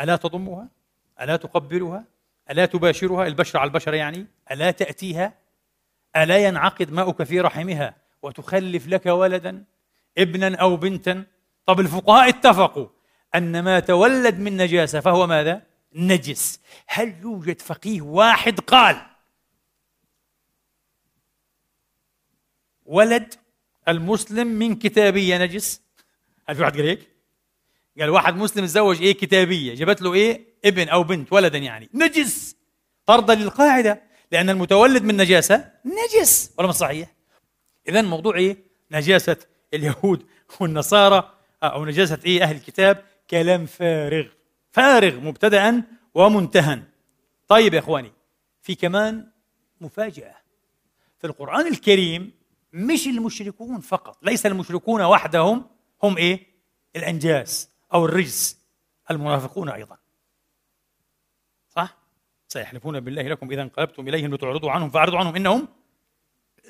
ألا 0.00 0.16
تضمها؟ 0.16 0.68
ألا 1.20 1.36
تقبلها؟ 1.36 2.04
ألا 2.50 2.66
تباشرها؟ 2.66 3.26
البشر 3.26 3.58
على 3.58 3.68
البشر 3.68 3.94
يعني. 3.94 4.26
ألا 4.50 4.70
تأتيها؟ 4.70 5.34
ألا 6.16 6.38
ينعقد 6.38 6.92
ماؤك 6.92 7.22
في 7.22 7.40
رحمها 7.40 7.94
وتخلف 8.22 8.88
لك 8.88 9.06
ولدا 9.06 9.64
ابنا 10.18 10.56
أو 10.56 10.76
بنتا؟ 10.76 11.24
طب 11.66 11.80
الفقهاء 11.80 12.28
اتفقوا 12.28 12.88
أن 13.34 13.62
ما 13.62 13.80
تولد 13.80 14.38
من 14.38 14.56
نجاسة 14.56 15.00
فهو 15.00 15.26
ماذا؟ 15.26 15.62
نجس. 15.94 16.60
هل 16.86 17.14
يوجد 17.22 17.60
فقيه 17.60 18.02
واحد 18.02 18.60
قال 18.60 19.06
ولد 22.84 23.34
المسلم 23.88 24.46
من 24.46 24.74
كتابية 24.74 25.38
نجس؟ 25.38 25.82
هل 26.48 26.56
في 26.56 26.62
واحد 26.62 26.76
قال 26.76 26.86
هيك؟ 26.86 27.08
قال 28.00 28.10
واحد 28.10 28.36
مسلم 28.36 28.64
تزوج 28.64 29.02
إيه؟ 29.02 29.12
كتابية. 29.12 29.74
جابت 29.74 30.02
له 30.02 30.14
إيه؟ 30.14 30.46
ابن 30.64 30.88
أو 30.88 31.02
بنت 31.02 31.32
ولدا 31.32 31.58
يعني. 31.58 31.90
نجس. 31.94 32.56
طردا 33.06 33.34
للقاعدة. 33.34 34.02
لأن 34.32 34.50
المتولد 34.50 35.02
من 35.02 35.16
نجاسة 35.16 35.72
نجس. 35.84 36.52
ولا 36.58 36.68
مش 36.68 36.74
صحيح؟ 36.74 37.14
اذا 37.88 38.02
موضوع 38.02 38.36
إيه؟ 38.36 38.56
نجاسة 38.90 39.36
اليهود 39.74 40.26
والنصارى 40.60 41.35
أو 41.62 41.84
نجاسة 41.84 42.20
إيه 42.26 42.42
أهل 42.42 42.56
الكتاب؟ 42.56 43.04
كلام 43.30 43.66
فارغ. 43.66 44.26
فارغ 44.70 45.20
مبتدأ 45.20 45.82
ومنتهى 46.14 46.82
طيب 47.48 47.74
يا 47.74 47.78
إخواني 47.78 48.12
في 48.62 48.74
كمان 48.74 49.30
مفاجأة. 49.80 50.36
في 51.18 51.26
القرآن 51.26 51.66
الكريم 51.66 52.32
مش 52.72 53.06
المشركون 53.06 53.80
فقط 53.80 54.18
ليس 54.22 54.46
المشركون 54.46 55.02
وحدهم 55.02 55.66
هم 56.02 56.16
إيه؟ 56.16 56.46
الأنجاس 56.96 57.70
أو 57.94 58.04
الرجس 58.04 58.58
المنافقون 59.10 59.68
أيضا. 59.68 59.98
صح؟ 61.68 61.96
سيحلفون 62.48 63.00
بالله 63.00 63.22
لكم 63.22 63.50
إذا 63.50 63.62
انقلبتم 63.62 64.08
إليهم 64.08 64.34
لتعرضوا 64.34 64.70
عنهم 64.70 64.90
فأعرضوا 64.90 65.18
عنهم 65.18 65.36
إنهم 65.36 65.68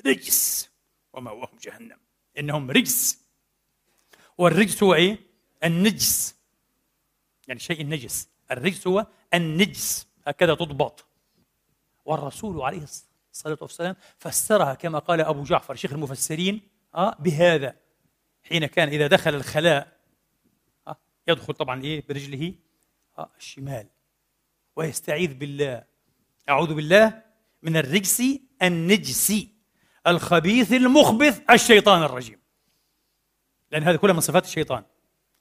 رجس. 0.05 0.69
ومأواهم 1.13 1.57
جهنم. 1.61 1.97
إنهم 2.39 2.71
رجس. 2.71 3.26
والرجس 4.37 4.83
هو 4.83 4.93
إيه؟ 4.93 5.17
النجس. 5.63 6.35
يعني 7.47 7.59
شيء 7.59 7.81
النجس. 7.81 8.29
الرجس 8.51 8.87
هو 8.87 9.07
النجس. 9.33 10.07
هكذا 10.27 10.55
تضبط. 10.55 11.05
والرسول 12.05 12.61
عليه 12.61 12.85
الصلاة 13.31 13.57
والسلام 13.61 13.95
فسرها 14.17 14.73
كما 14.73 14.99
قال 14.99 15.21
أبو 15.21 15.43
جعفر 15.43 15.75
شيخ 15.75 15.93
المفسرين 15.93 16.61
آه 16.95 17.15
بهذا. 17.19 17.75
حين 18.43 18.65
كان 18.65 18.87
إذا 18.87 19.07
دخل 19.07 19.35
الخلاء 19.35 19.97
آه 20.87 20.97
يدخل 21.27 21.53
طبعا 21.53 21.83
إيه؟ 21.83 22.03
برجله 22.09 22.53
آه 23.17 23.29
الشمال. 23.37 23.87
ويستعيذ 24.75 25.33
بالله. 25.33 25.83
أعوذ 26.49 26.73
بالله 26.73 27.23
من 27.61 27.77
الرجس 27.77 28.23
النجسي 28.61 29.49
الخبيث 30.07 30.73
المخبث 30.73 31.41
الشيطان 31.51 32.03
الرجيم. 32.03 32.39
لأن 33.71 33.83
هذه 33.83 33.95
كلها 33.95 34.13
من 34.13 34.19
صفات 34.19 34.45
الشيطان. 34.45 34.83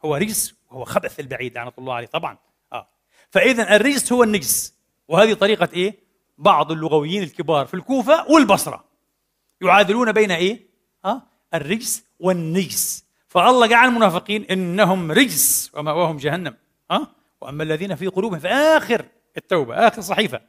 هو 0.05 0.17
رجس 0.17 0.55
وهو 0.71 0.85
خبث 0.85 1.21
البعيد 1.21 1.55
لعنة 1.55 1.73
الله 1.79 1.95
عليه 1.95 2.07
طبعا. 2.07 2.39
آه. 2.73 2.89
فإذا 3.31 3.77
الرجس 3.77 4.13
هو 4.13 4.23
النجس. 4.23 4.75
وهذه 5.09 5.35
طريقة 5.35 5.69
إيه؟ 5.73 5.99
بعض 6.39 6.73
اللغويين 6.73 7.23
الكبار 7.23 7.67
في 7.67 7.75
الكوفة 7.75 8.31
والبصرة. 8.31 8.85
يعادلون 9.63 10.13
بين 10.13 10.31
إيه؟ 10.31 10.67
آه. 11.05 11.23
الرجس 11.55 12.05
والنجس. 12.21 13.05
فالله 13.29 13.67
جعل 13.67 13.89
المنافقين 13.89 14.45
إنهم 14.45 15.13
رجس 15.13 15.71
ومأواهم 15.75 16.17
جهنم. 16.17 16.57
آه. 16.91 17.07
وأما 17.41 17.63
الذين 17.63 17.95
في 17.95 18.07
قلوبهم 18.07 18.41
في 18.41 18.49
آخر 18.49 19.05
التوبة 19.37 19.75
آخر 19.75 20.03
صحيفة. 20.03 20.41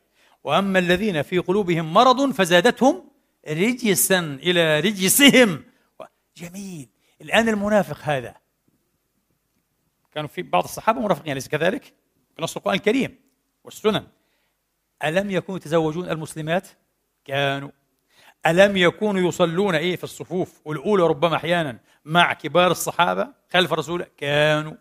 وأما 0.43 0.79
الذين 0.79 1.21
في 1.21 1.37
قلوبهم 1.37 1.93
مرض 1.93 2.31
فزادتهم 2.31 3.03
رجسا 3.47 4.19
إلى 4.19 4.79
رجسهم. 4.79 5.63
جميل. 6.37 6.89
الآن 7.21 7.49
المنافق 7.49 7.99
هذا. 8.01 8.35
كانوا 10.11 10.29
في 10.29 10.41
بعض 10.41 10.63
الصحابة 10.63 10.99
منافقين 10.99 11.31
أليس 11.31 11.47
كذلك؟ 11.47 11.83
في 12.35 12.41
نص 12.41 12.57
القرآن 12.57 12.75
الكريم 12.75 13.19
والسنن. 13.63 14.07
ألم 15.03 15.31
يكونوا 15.31 15.57
يتزوجون 15.59 16.09
المسلمات؟ 16.09 16.67
كانوا. 17.25 17.69
ألم 18.45 18.77
يكونوا 18.77 19.29
يصلون 19.29 19.75
إيه 19.75 19.95
في 19.95 20.03
الصفوف 20.03 20.61
والأولى 20.65 21.03
ربما 21.03 21.35
أحيانا 21.35 21.79
مع 22.05 22.33
كبار 22.33 22.71
الصحابة 22.71 23.27
خلف 23.53 23.73
رسول 23.73 24.03
كانوا. 24.17 24.73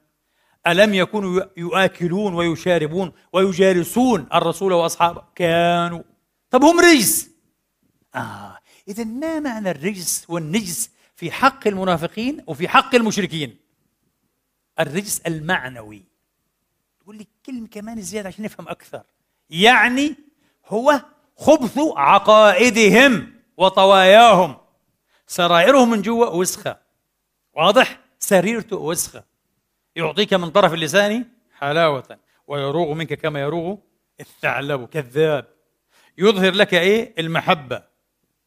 ألم 0.66 0.94
يكونوا 0.94 1.42
يؤكلون 1.56 2.34
ويشاربون 2.34 3.12
ويجالسون 3.32 4.26
الرسول 4.34 4.72
وأصحابه؟ 4.72 5.24
كانوا. 5.34 6.02
طب 6.50 6.64
هم 6.64 6.80
رجس. 6.80 7.30
آه 8.14 8.58
إذا 8.88 9.04
ما 9.04 9.40
معنى 9.40 9.70
الرجس 9.70 10.26
والنجس؟ 10.28 10.95
في 11.16 11.30
حق 11.30 11.66
المنافقين 11.66 12.44
وفي 12.46 12.68
حق 12.68 12.94
المشركين. 12.94 13.56
الرجس 14.80 15.20
المعنوي. 15.20 16.02
تقول 17.00 17.16
لي 17.16 17.26
كلمة 17.46 17.68
كمان 17.68 18.00
زيادة 18.00 18.28
عشان 18.28 18.44
نفهم 18.44 18.68
أكثر. 18.68 19.02
يعني 19.50 20.14
هو 20.66 21.02
خبث 21.36 21.78
عقائدهم 21.78 23.34
وطواياهم. 23.56 24.56
سرائرهم 25.26 25.90
من 25.90 26.02
جوا 26.02 26.26
وسخة. 26.26 26.78
واضح؟ 27.54 28.00
سريرته 28.18 28.76
وسخة. 28.76 29.24
يعطيك 29.96 30.34
من 30.34 30.50
طرف 30.50 30.74
اللسان 30.74 31.24
حلاوة. 31.58 32.18
ويروغ 32.46 32.94
منك 32.94 33.14
كما 33.14 33.40
يروغ 33.40 33.76
الثعلب. 34.20 34.88
كذاب. 34.88 35.46
يظهر 36.18 36.52
لك 36.52 36.74
إيه؟ 36.74 37.14
المحبة. 37.18 37.82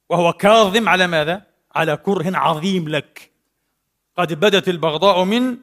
وهو 0.10 0.34
كاظم 0.34 0.90
على 0.90 1.08
ماذا؟ 1.08 1.49
على 1.76 1.98
كره 1.98 2.38
عظيم 2.38 2.90
لك. 2.90 3.32
قد 4.18 4.34
بدت 4.34 4.70
البغضاء 4.70 5.24
من 5.24 5.58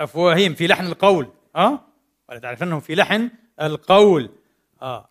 أفواههم 0.00 0.54
في 0.54 0.66
لحن 0.66 0.86
القول. 0.86 1.28
أه؟ 1.56 1.80
ولا 2.28 2.38
تعرف 2.38 2.62
أنهم 2.62 2.80
في 2.80 2.94
لحن 2.94 3.30
القول. 3.60 4.30
آه. 4.82 5.08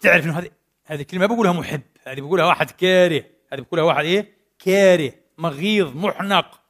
تعرف 0.00 0.24
إنه 0.24 0.38
هذه 0.38 0.50
هذه 0.84 1.00
الكلمة 1.00 1.26
بقولها 1.26 1.52
محب. 1.52 1.82
هذه 2.04 2.20
بقولها 2.20 2.46
واحد 2.46 2.70
كاره. 2.70 3.24
هذه 3.52 3.60
بقولها 3.60 3.84
واحد 3.84 4.04
إيه؟ 4.04 4.36
كاره. 4.58 5.12
مغيظ 5.38 5.96
محنق. 5.96 6.60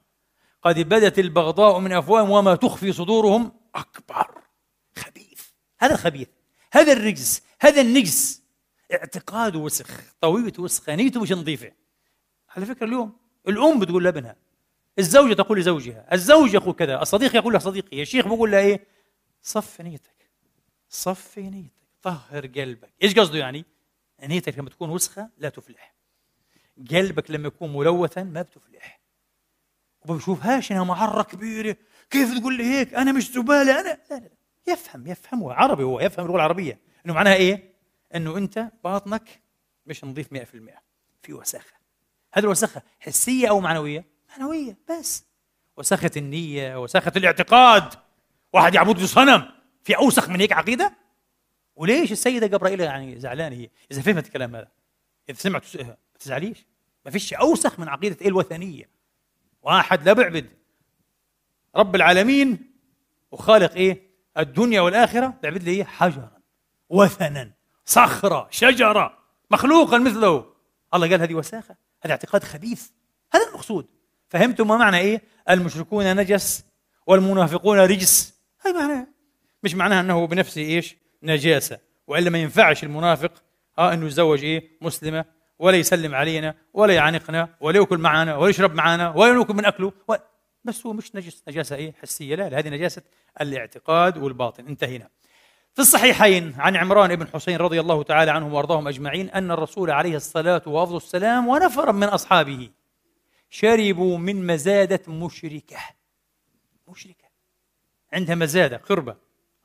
قد 0.63 0.81
بدت 0.81 1.19
البغضاء 1.19 1.79
من 1.79 1.93
أفواههم 1.93 2.31
وما 2.31 2.55
تخفي 2.55 2.93
صدورهم. 2.93 3.53
أكبر. 3.75 4.27
خبيث. 4.97 5.43
هذا 5.79 5.95
الخبيث. 5.95 6.29
هذا 6.73 6.93
الرجس. 6.93 7.43
هذا 7.61 7.81
النجس. 7.81 8.43
اعتقاد 8.93 9.57
وسخ. 9.57 10.01
طوية 10.21 10.53
وسخة 10.59 10.95
نيته 10.95 11.21
مش 11.21 11.33
نظيفة 11.33 11.84
على 12.57 12.67
فكرة 12.67 12.87
اليوم 12.87 13.17
الأم 13.49 13.81
بتقول 13.81 14.05
لابنها 14.05 14.37
الزوجة 14.99 15.35
تقول 15.35 15.59
لزوجها 15.59 16.15
الزوج 16.15 16.55
يقول 16.55 16.75
كذا 16.75 17.03
الصديق 17.03 17.37
يقول 17.37 17.55
لصديقه 17.55 18.03
الشيخ 18.03 18.29
بيقول 18.29 18.51
لها 18.51 18.61
إيه؟ 18.61 18.87
صف 19.43 19.81
نيتك 19.81 20.31
صف 20.89 21.39
نيتك 21.39 21.85
طهر 22.03 22.47
قلبك. 22.47 22.91
إيش 23.03 23.19
قصده 23.19 23.39
يعني؟ 23.39 23.65
نيتك 24.23 24.59
لما 24.59 24.71
تكون 24.71 24.91
وسخة 24.91 25.31
لا 25.39 25.49
تفلح. 25.49 25.95
قلبك 26.91 27.31
لما 27.31 27.47
يكون 27.47 27.73
ملوثا 27.73 28.23
ما 28.23 28.43
بتفلح. 28.43 29.01
وما 30.05 30.17
بشوفهاش 30.17 30.73
انها 30.73 30.85
معرة 30.85 31.23
كبيرة. 31.23 31.77
كيف 32.11 32.39
تقول 32.39 32.57
لي 32.57 32.65
هيك؟ 32.65 32.95
أنا 32.95 33.13
مش 33.13 33.31
زبالة 33.31 33.81
أنا 33.81 33.89
لا 33.89 34.01
لا, 34.11 34.15
لا. 34.15 34.31
يفهم 34.73 35.07
يفهم 35.07 35.41
هو 35.41 35.51
عربي 35.51 35.83
هو 35.83 36.01
يفهم 36.01 36.25
اللغة 36.25 36.37
العربية. 36.37 36.79
إنه 37.07 37.15
معناها 37.15 37.35
إيه؟ 37.35 37.73
إنه 38.15 38.37
أنت 38.39 38.71
باطنك 38.85 39.41
مش 39.87 40.05
نظيف 40.05 40.35
100% 40.35 40.39
في 41.23 41.33
وساخة. 41.33 41.74
هذه 42.35 42.45
الوساخة 42.45 42.83
حسية 43.01 43.49
أو 43.49 43.61
معنوية؟ 43.61 44.05
معنوية 44.31 44.77
بس. 44.91 45.25
وساخة 45.77 46.11
النية 46.17 46.83
وساخة 46.83 47.13
الاعتقاد. 47.17 47.95
واحد 48.53 48.75
يعبد 48.75 49.05
صنم 49.05 49.49
في 49.83 49.97
أوسخ 49.97 50.29
من 50.29 50.41
هيك 50.41 50.53
عقيدة؟ 50.53 50.95
وليش 51.77 52.13
السيدة 52.13 52.47
جبرائيل 52.47 52.81
يعني 52.81 53.21
زعلانة 53.21 53.57
هي؟ 53.57 53.71
إذا 53.91 54.03
فهمت 54.03 54.27
الكلام 54.27 54.57
هذا. 54.57 54.69
إذا 55.29 55.39
سمعت 55.39 55.77
ما 55.77 55.97
تزعليش. 56.21 56.67
ما 57.05 57.11
فيش 57.11 57.35
أوسخ 57.35 57.81
من 57.81 57.89
عقيدة 57.89 58.17
إيه 58.21 58.29
الوثنية. 58.29 58.91
واحد 59.63 60.03
لا 60.03 60.13
بيعبد 60.13 60.51
رب 61.77 61.95
العالمين 61.95 62.73
وخالق 63.31 63.73
إيه؟ 63.75 64.11
الدنيا 64.39 64.81
والآخرة. 64.81 65.39
بيعبد 65.43 65.63
لي 65.63 65.71
إيه؟ 65.71 65.85
حجرا. 65.85 66.31
وثنا. 66.89 67.53
صخرة. 67.85 68.49
شجرة. 68.51 69.19
مخلوقا 69.51 69.99
مثله. 69.99 70.55
الله 70.95 71.11
قال 71.11 71.21
هذه 71.21 71.35
وساخة؟ 71.35 71.77
هذا 72.05 72.13
اعتقاد 72.13 72.45
خبيث. 72.45 72.89
هذا 73.35 73.49
المقصود. 73.49 73.87
فهمتم 74.29 74.69
ما 74.69 74.77
معنى 74.77 74.99
إيه؟ 74.99 75.23
المشركون 75.51 76.17
نجس 76.17 76.65
والمنافقون 77.07 77.79
رجس. 77.79 78.35
هاي 78.65 78.73
معناه. 78.73 79.07
مش 79.63 79.75
معناها 79.75 80.01
أنه 80.01 80.27
بنفسه 80.27 80.61
إيش؟ 80.61 80.97
نجاسة. 81.23 81.79
وإلا 82.07 82.31
ما 82.31 82.39
ينفعش 82.39 82.85
المنافق 82.85 83.43
ها 83.79 83.95
أنه 83.95 84.07
يتزوج 84.07 84.45
إيه؟ 84.45 84.71
مسلمة 84.81 85.25
ولا 85.59 85.77
يسلم 85.77 86.15
علينا 86.15 86.55
ولا 86.75 86.95
يعانقنا 86.95 87.49
ولا 87.61 87.79
يأكل 87.79 87.99
معنا 87.99 88.37
ولا 88.37 88.51
يشرب 88.51 88.75
معنا 88.75 89.11
ولا 89.11 89.33
نأكل 89.33 89.55
من 89.55 89.65
أكله 89.65 89.93
و... 90.09 90.15
بس 90.65 90.87
هو 90.87 90.93
مش 90.93 91.15
نجس. 91.15 91.43
نجاسة 91.49 91.77
إيه؟ 91.77 91.95
حسية. 92.03 92.37
لا, 92.37 92.49
لا 92.49 92.59
هذه 92.59 92.69
نجاسة 92.69 93.03
الاعتقاد 93.41 94.19
والباطن. 94.19 94.67
انتهينا. 94.67 95.09
في 95.75 95.81
الصحيحين 95.81 96.55
عن 96.59 96.77
عمران 96.77 97.17
بن 97.17 97.29
حسين 97.29 97.57
رضي 97.57 97.81
الله 97.81 98.03
تعالى 98.03 98.31
عنهم 98.31 98.53
وأرضاهم 98.53 98.89
أجمعين 98.89 99.31
أن 99.31 99.51
الرسول 99.51 99.91
عليه 99.91 100.17
الصلاة 100.17 100.63
وأفضل 100.67 100.97
السلام 100.97 101.49
ونفرا 101.49 101.93
من 101.93 102.07
أصحابه. 102.07 102.71
شربوا 103.51 104.19
من 104.19 104.47
مزادة 104.47 105.13
مشركة. 105.13 105.77
مشركة. 106.89 107.25
عندها 108.13 108.35
مزادة 108.35 108.77
قربة. 108.77 109.17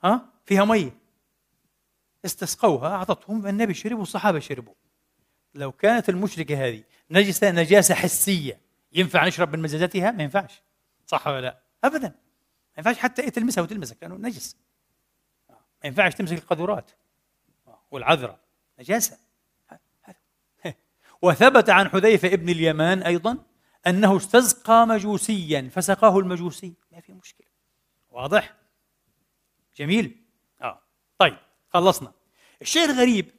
ها؟ 0.04 0.26
فيها 0.46 0.66
مية. 0.66 0.98
استسقوها 2.26 2.90
أعطتهم 2.90 3.48
النبي 3.48 3.74
شرب 3.74 4.00
والصحابه 4.00 4.40
شربوا. 4.40 4.74
لو 5.56 5.72
كانت 5.72 6.10
المشركة 6.10 6.68
هذه 6.68 6.84
نجسة 7.12 7.52
نجاسة 7.52 7.96
حسية 7.96 8.60
ينفع 8.94 9.28
نشرب 9.28 9.56
من 9.56 9.62
مزازتها 9.62 10.12
ما 10.12 10.24
ينفعش. 10.24 10.62
صح 11.06 11.28
ولا 11.28 11.42
لا؟ 11.42 11.60
ابدا. 11.84 12.08
ما 12.08 12.14
ينفعش 12.78 12.98
حتى 12.98 13.32
تلمسها 13.32 13.62
وتلمسك 13.62 13.98
لأنه 14.02 14.16
نجس. 14.16 14.56
ما 15.84 15.88
ينفعش 15.88 16.16
تمسك 16.16 16.38
القذورات 16.38 16.92
والعذراء. 17.92 18.40
نجاسة. 18.80 19.18
وثبت 21.22 21.70
عن 21.70 21.90
حذيفة 21.90 22.28
ابن 22.28 22.50
اليمان 22.50 23.04
أيضا 23.04 23.38
أنه 23.88 24.18
استسقى 24.18 24.88
مجوسيا 24.88 25.70
فسقاه 25.74 26.20
المجوسي. 26.20 26.74
ما 26.92 27.00
في 27.00 27.14
مشكلة. 27.14 27.48
واضح؟ 28.10 28.56
جميل. 29.76 30.24
آه. 30.62 30.82
طيب 31.18 31.38
خلصنا. 31.70 32.12
الشيء 32.62 32.86
الغريب 32.86 33.32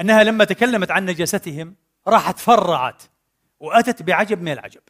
أنها 0.00 0.24
لما 0.24 0.44
تكلمت 0.44 0.90
عن 0.90 1.06
نجاستهم 1.06 1.76
راحت 2.06 2.38
فرعت 2.38 3.02
وأتت 3.60 4.02
بعجب 4.02 4.42
من 4.42 4.52
العجب. 4.52 4.82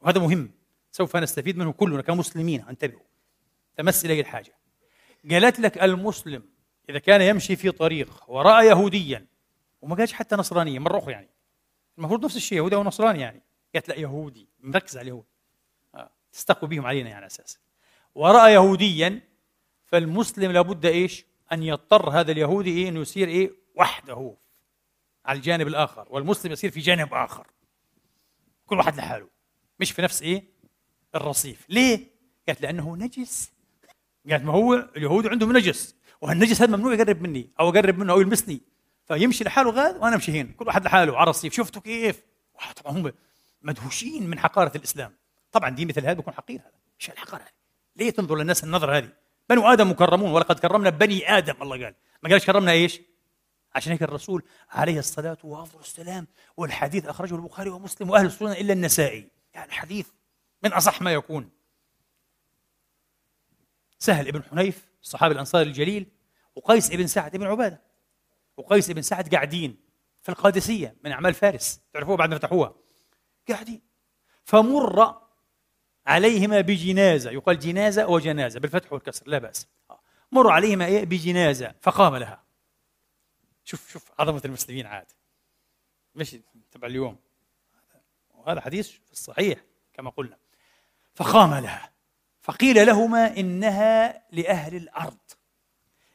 وهذا 0.00 0.20
مهم. 0.20 0.50
سوف 0.92 1.16
نستفيد 1.16 1.58
منه 1.58 1.72
كلنا 1.72 2.02
كمسلمين. 2.02 2.64
انتبهوا. 2.68 3.02
تمس 3.76 4.04
إليه 4.04 4.20
الحاجة. 4.20 4.57
قالت 5.30 5.60
لك 5.60 5.82
المسلم 5.82 6.42
إذا 6.88 6.98
كان 6.98 7.20
يمشي 7.22 7.56
في 7.56 7.70
طريق 7.70 8.24
وراى 8.30 8.66
يهوديا 8.66 9.26
وما 9.82 9.96
قالش 9.96 10.12
حتى 10.12 10.36
نصرانيا 10.36 10.78
مره 10.78 10.98
أخرى 10.98 11.12
يعني. 11.12 11.28
المفروض 11.98 12.24
نفس 12.24 12.36
الشيء 12.36 12.58
يهودي 12.58 12.74
أو 12.74 12.82
نصراني 12.84 13.20
يعني. 13.20 13.42
قالت 13.74 13.88
لا 13.88 13.94
يهودي 13.94 14.48
مركز 14.60 14.96
على 14.96 15.02
اليهود. 15.02 15.24
آه. 15.94 16.10
تستقوا 16.32 16.68
بهم 16.68 16.86
علينا 16.86 17.10
يعني 17.10 17.26
أساسا 17.26 17.58
وراى 18.14 18.52
يهوديا 18.52 19.20
فالمسلم 19.84 20.52
لابد 20.52 20.86
إيش؟ 20.86 21.24
أن 21.52 21.62
يضطر 21.62 22.10
هذا 22.10 22.32
اليهودي 22.32 22.70
إيه؟ 22.70 22.88
انه 22.88 23.00
يصير 23.00 23.28
إيه؟ 23.28 23.50
وحده 23.74 24.36
على 25.24 25.36
الجانب 25.36 25.68
الآخر. 25.68 26.06
والمسلم 26.10 26.52
يصير 26.52 26.70
في 26.70 26.80
جانب 26.80 27.14
آخر. 27.14 27.46
كل 28.66 28.78
واحد 28.78 28.96
لحاله. 28.96 29.28
مش 29.80 29.92
في 29.92 30.02
نفس 30.02 30.22
إيه؟ 30.22 30.44
الرصيف. 31.14 31.66
ليه؟ 31.68 32.10
قالت 32.48 32.60
لأنه 32.62 32.96
نجس. 32.96 33.52
قالت 34.30 34.44
ما 34.44 34.52
هو 34.52 34.74
اليهود 34.96 35.26
عندهم 35.26 35.56
نجس 35.56 35.96
وهالنجس 36.20 36.62
هذا 36.62 36.76
ممنوع 36.76 36.94
يقرب 36.94 37.22
مني 37.22 37.50
أو 37.60 37.68
أقرب 37.68 37.98
منه 37.98 38.12
أو 38.12 38.20
يلمسني. 38.20 38.60
فيمشي 39.06 39.44
لحاله 39.44 39.70
غاد 39.70 39.96
وأنا 39.96 40.14
أمشي 40.14 40.40
هنا. 40.40 40.52
كل 40.52 40.66
واحد 40.66 40.84
لحاله 40.84 41.16
على 41.16 41.22
الرصيف 41.22 41.54
شفتوا 41.54 41.82
كيف؟ 41.82 42.22
طبعا 42.76 42.98
هم 42.98 43.12
مدهوشين 43.62 44.30
من 44.30 44.38
حقارة 44.38 44.76
الإسلام. 44.76 45.12
طبعا 45.52 45.70
دين 45.70 45.88
مثل 45.88 46.00
هذا 46.00 46.12
بيكون 46.12 46.34
حقير 46.34 46.60
هذا. 46.60 46.72
إيش 47.00 47.10
الحقارة؟ 47.10 47.42
هذه 47.42 47.50
ليه 47.96 48.10
تنظر 48.10 48.36
للناس 48.36 48.64
النظرة 48.64 48.98
هذه؟ 48.98 49.08
بنو 49.50 49.72
آدم 49.72 49.90
مكرمون 49.90 50.30
ولقد 50.30 50.58
كرمنا 50.58 50.90
بني 50.90 51.38
آدم 51.38 51.54
الله 51.62 51.84
قال. 51.84 51.94
ما 52.22 52.30
قالش 52.30 52.46
كرمنا 52.46 52.72
إيش؟ 52.72 53.00
عشان 53.74 53.92
هيك 53.92 54.02
الرسول 54.02 54.42
عليه 54.70 54.98
الصلاة 54.98 55.38
والسلام 55.44 56.26
والحديث 56.56 57.06
أخرجه 57.06 57.34
البخاري 57.34 57.70
ومسلم 57.70 58.10
وأهل 58.10 58.26
السنة 58.26 58.52
إلا 58.52 58.72
النسائي. 58.72 59.30
يعني 59.54 59.72
حديث 59.72 60.08
من 60.62 60.72
أصح 60.72 61.02
ما 61.02 61.12
يكون. 61.12 61.50
سهل 63.98 64.32
بن 64.32 64.42
حنيف 64.42 64.88
الصحابي 65.02 65.34
الأنصاري 65.34 65.68
الجليل 65.68 66.06
وقيس 66.56 66.90
بن 66.90 67.06
سعد 67.06 67.36
بن 67.36 67.46
عبادة. 67.46 67.82
وقيس 68.56 68.90
بن 68.90 69.02
سعد 69.02 69.34
قاعدين 69.34 69.80
في 70.22 70.28
القادسية 70.28 70.96
من 71.04 71.12
أعمال 71.12 71.34
فارس 71.34 71.80
تعرفوها 71.92 72.16
بعد 72.16 72.28
ما 72.28 72.38
فتحوها. 72.38 72.74
قاعدين. 73.48 73.82
فمر 74.44 75.22
عليهما 76.06 76.60
بجنازة 76.60 77.30
يقال 77.30 77.58
جنازة 77.58 78.06
وجنازة 78.06 78.60
بالفتح 78.60 78.92
والكسر 78.92 79.28
لا 79.28 79.38
بأس. 79.38 79.66
مر 80.32 80.50
عليهما 80.50 80.86
إيه؟ 80.86 81.04
بجنازة 81.04 81.74
فقام 81.80 82.16
لها. 82.16 82.44
شوف 83.64 83.92
شوف 83.92 84.12
عظمة 84.18 84.42
المسلمين 84.44 84.86
عاد. 84.86 85.06
مش 86.14 86.36
تبع 86.70 86.88
اليوم. 86.88 87.18
وهذا 88.34 88.60
حديث 88.60 88.88
في 88.88 89.12
الصحيح 89.12 89.58
كما 89.92 90.10
قلنا. 90.10 90.38
فقام 91.14 91.54
لها. 91.54 91.92
فقيل 92.48 92.86
لهما 92.86 93.36
إنها 93.36 94.22
لأهل 94.32 94.76
الأرض. 94.76 95.18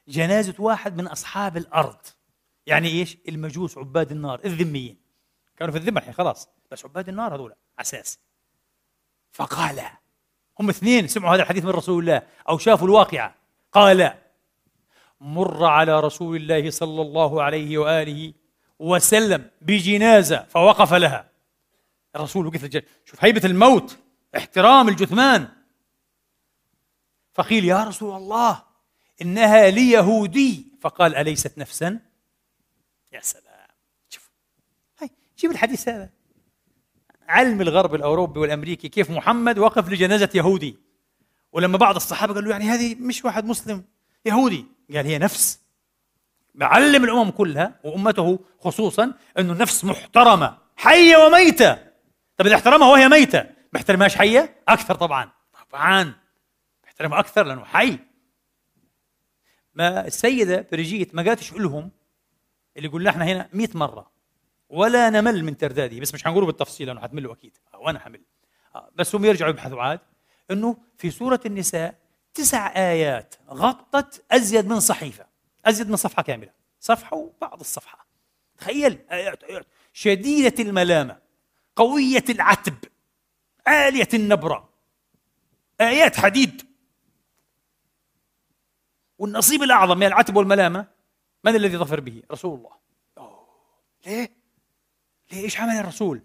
جنازة 0.08 0.56
واحد 0.60 0.98
من 0.98 1.08
أصحاب 1.08 1.58
الأرض. 1.58 1.98
يعني 2.68 2.88
إيش؟ 2.88 3.18
المجوس 3.28 3.78
عباد 3.78 4.12
النار 4.12 4.42
الذميين. 4.46 4.98
كانوا 5.58 5.74
في 5.74 5.80
الذمة 5.80 6.00
الحين 6.00 6.14
خلاص. 6.14 6.50
بس 6.72 6.86
عباد 6.86 7.10
النار 7.10 7.36
هذول 7.36 7.54
أساس. 7.80 8.20
فقال 9.32 9.82
هم 10.60 10.70
اثنين 10.70 11.08
سمعوا 11.08 11.36
هذا 11.36 11.42
الحديث 11.42 11.66
من 11.66 11.70
رسول 11.70 12.00
الله 12.04 12.22
أو 12.50 12.58
شافوا 12.58 12.88
الواقعة. 12.88 13.36
قال 13.72 14.14
مر 15.22 15.66
على 15.66 16.00
رسول 16.00 16.36
الله 16.36 16.70
صلى 16.70 17.02
الله 17.02 17.44
عليه 17.44 17.78
وآله 17.78 18.34
وسلم 18.80 19.50
بجنازة 19.62 20.44
فوقف 20.44 20.94
لها. 20.94 21.30
الرسول 22.16 22.48
وقف 22.48 22.64
الجنازة. 22.64 22.88
شوف 23.06 23.26
هيبة 23.26 23.42
الموت 23.46 23.98
احترام 24.38 24.90
الجثمان. 24.90 25.63
فقيل 27.34 27.66
يا 27.66 27.84
رسول 27.84 28.18
الله 28.18 28.64
إنها 29.22 29.70
ليهودي 29.70 30.68
فقال 30.82 31.16
أليست 31.16 31.58
نفسا؟ 31.58 32.00
يا 33.12 33.20
سلام. 33.22 33.68
شوف. 34.10 34.30
هاي 35.02 35.10
جيب 35.38 35.52
الحديث 35.52 35.90
هذا. 35.90 36.10
علم 37.28 37.62
الغرب 37.62 37.96
الأوروبي 37.96 38.40
والأمريكي 38.40 38.90
كيف 38.90 39.12
محمد 39.12 39.58
وقف 39.58 39.90
لجنازة 39.90 40.30
يهودي. 40.36 40.78
ولما 41.52 41.78
بعض 41.78 41.96
الصحابة 41.96 42.34
قالوا 42.34 42.52
يعني 42.52 42.66
هذه 42.66 42.96
مش 42.96 43.26
واحد 43.26 43.46
مسلم 43.46 43.84
يهودي. 44.26 44.66
قال 44.96 45.06
هي 45.06 45.18
نفس. 45.18 45.60
معلم 46.56 47.04
الأمم 47.04 47.30
كلها 47.30 47.80
وأمته 47.84 48.40
خصوصا 48.60 49.14
إنه 49.40 49.54
النفس 49.54 49.86
محترمة 49.86 50.58
حية 50.76 51.18
وميتة. 51.18 51.74
طب 52.38 52.46
إذا 52.46 52.56
احترمها 52.56 52.92
وهي 52.92 53.10
ميتة 53.10 53.46
بحترمهاش 53.74 54.16
حية؟ 54.16 54.56
أكثر 54.68 54.96
طبعا. 54.96 55.32
طبعا. 55.72 56.23
بحترمها 57.04 57.20
أكثر 57.20 57.44
لأنه 57.44 57.64
حي. 57.66 58.00
ما 59.74 60.08
السيدة 60.08 60.68
بريجيت 60.72 61.16
ما 61.16 61.24
قالتش 61.24 61.54
لهم 61.54 61.92
اللي 62.78 62.88
قلنا 62.88 63.10
إحنا 63.10 63.26
هنا 63.26 63.50
100 63.54 63.68
مرة. 63.74 64.12
ولا 64.70 65.10
نمل 65.10 65.44
من 65.44 65.58
تردادي. 65.58 66.00
بس 66.00 66.14
مش 66.14 66.24
حنقوله 66.24 66.46
بالتفصيل 66.46 66.88
لأنه 66.88 67.02
حتملوا 67.02 67.34
أكيد. 67.34 67.58
وأنا 67.74 68.00
حمل. 68.00 68.22
آه، 68.76 68.90
بس 68.96 69.16
هم 69.16 69.26
يرجعوا 69.26 69.50
يبحثوا 69.50 69.82
عاد 69.82 70.00
إنه 70.52 70.78
في 70.98 71.12
سورة 71.12 71.40
النساء 71.46 71.96
تسع 72.34 72.68
آيات 72.76 73.36
غطت 73.50 74.26
أزيد 74.32 74.68
من 74.68 74.80
صحيفة. 74.80 75.26
أزيد 75.66 75.90
من 75.90 75.96
صفحة 75.96 76.24
كاملة. 76.24 76.52
صفحة 76.80 77.18
وبعض 77.18 77.60
الصفحة. 77.60 78.08
تخيل 78.58 79.00
آيات 79.12 79.44
آيات. 79.44 79.66
شديدة 79.94 80.64
الملامة. 80.64 81.18
قوية 81.76 82.24
العتب. 82.30 82.76
عالية 83.68 84.10
النبرة. 84.14 84.70
آيات 85.82 86.18
حديد. 86.20 86.73
والنصيب 89.24 89.64
الأعظم 89.64 89.98
من 89.98 90.06
العتب 90.08 90.36
والملامة 90.36 90.88
من 91.44 91.56
الذي 91.56 91.78
ظفر 91.78 92.00
به؟ 92.00 92.24
رسول 92.32 92.58
الله. 92.58 92.72
أوه. 93.18 93.48
ليه؟ 94.06 94.32
ليه 95.32 95.44
إيش 95.44 95.60
عمل 95.60 95.74
الرسول؟ 95.74 96.22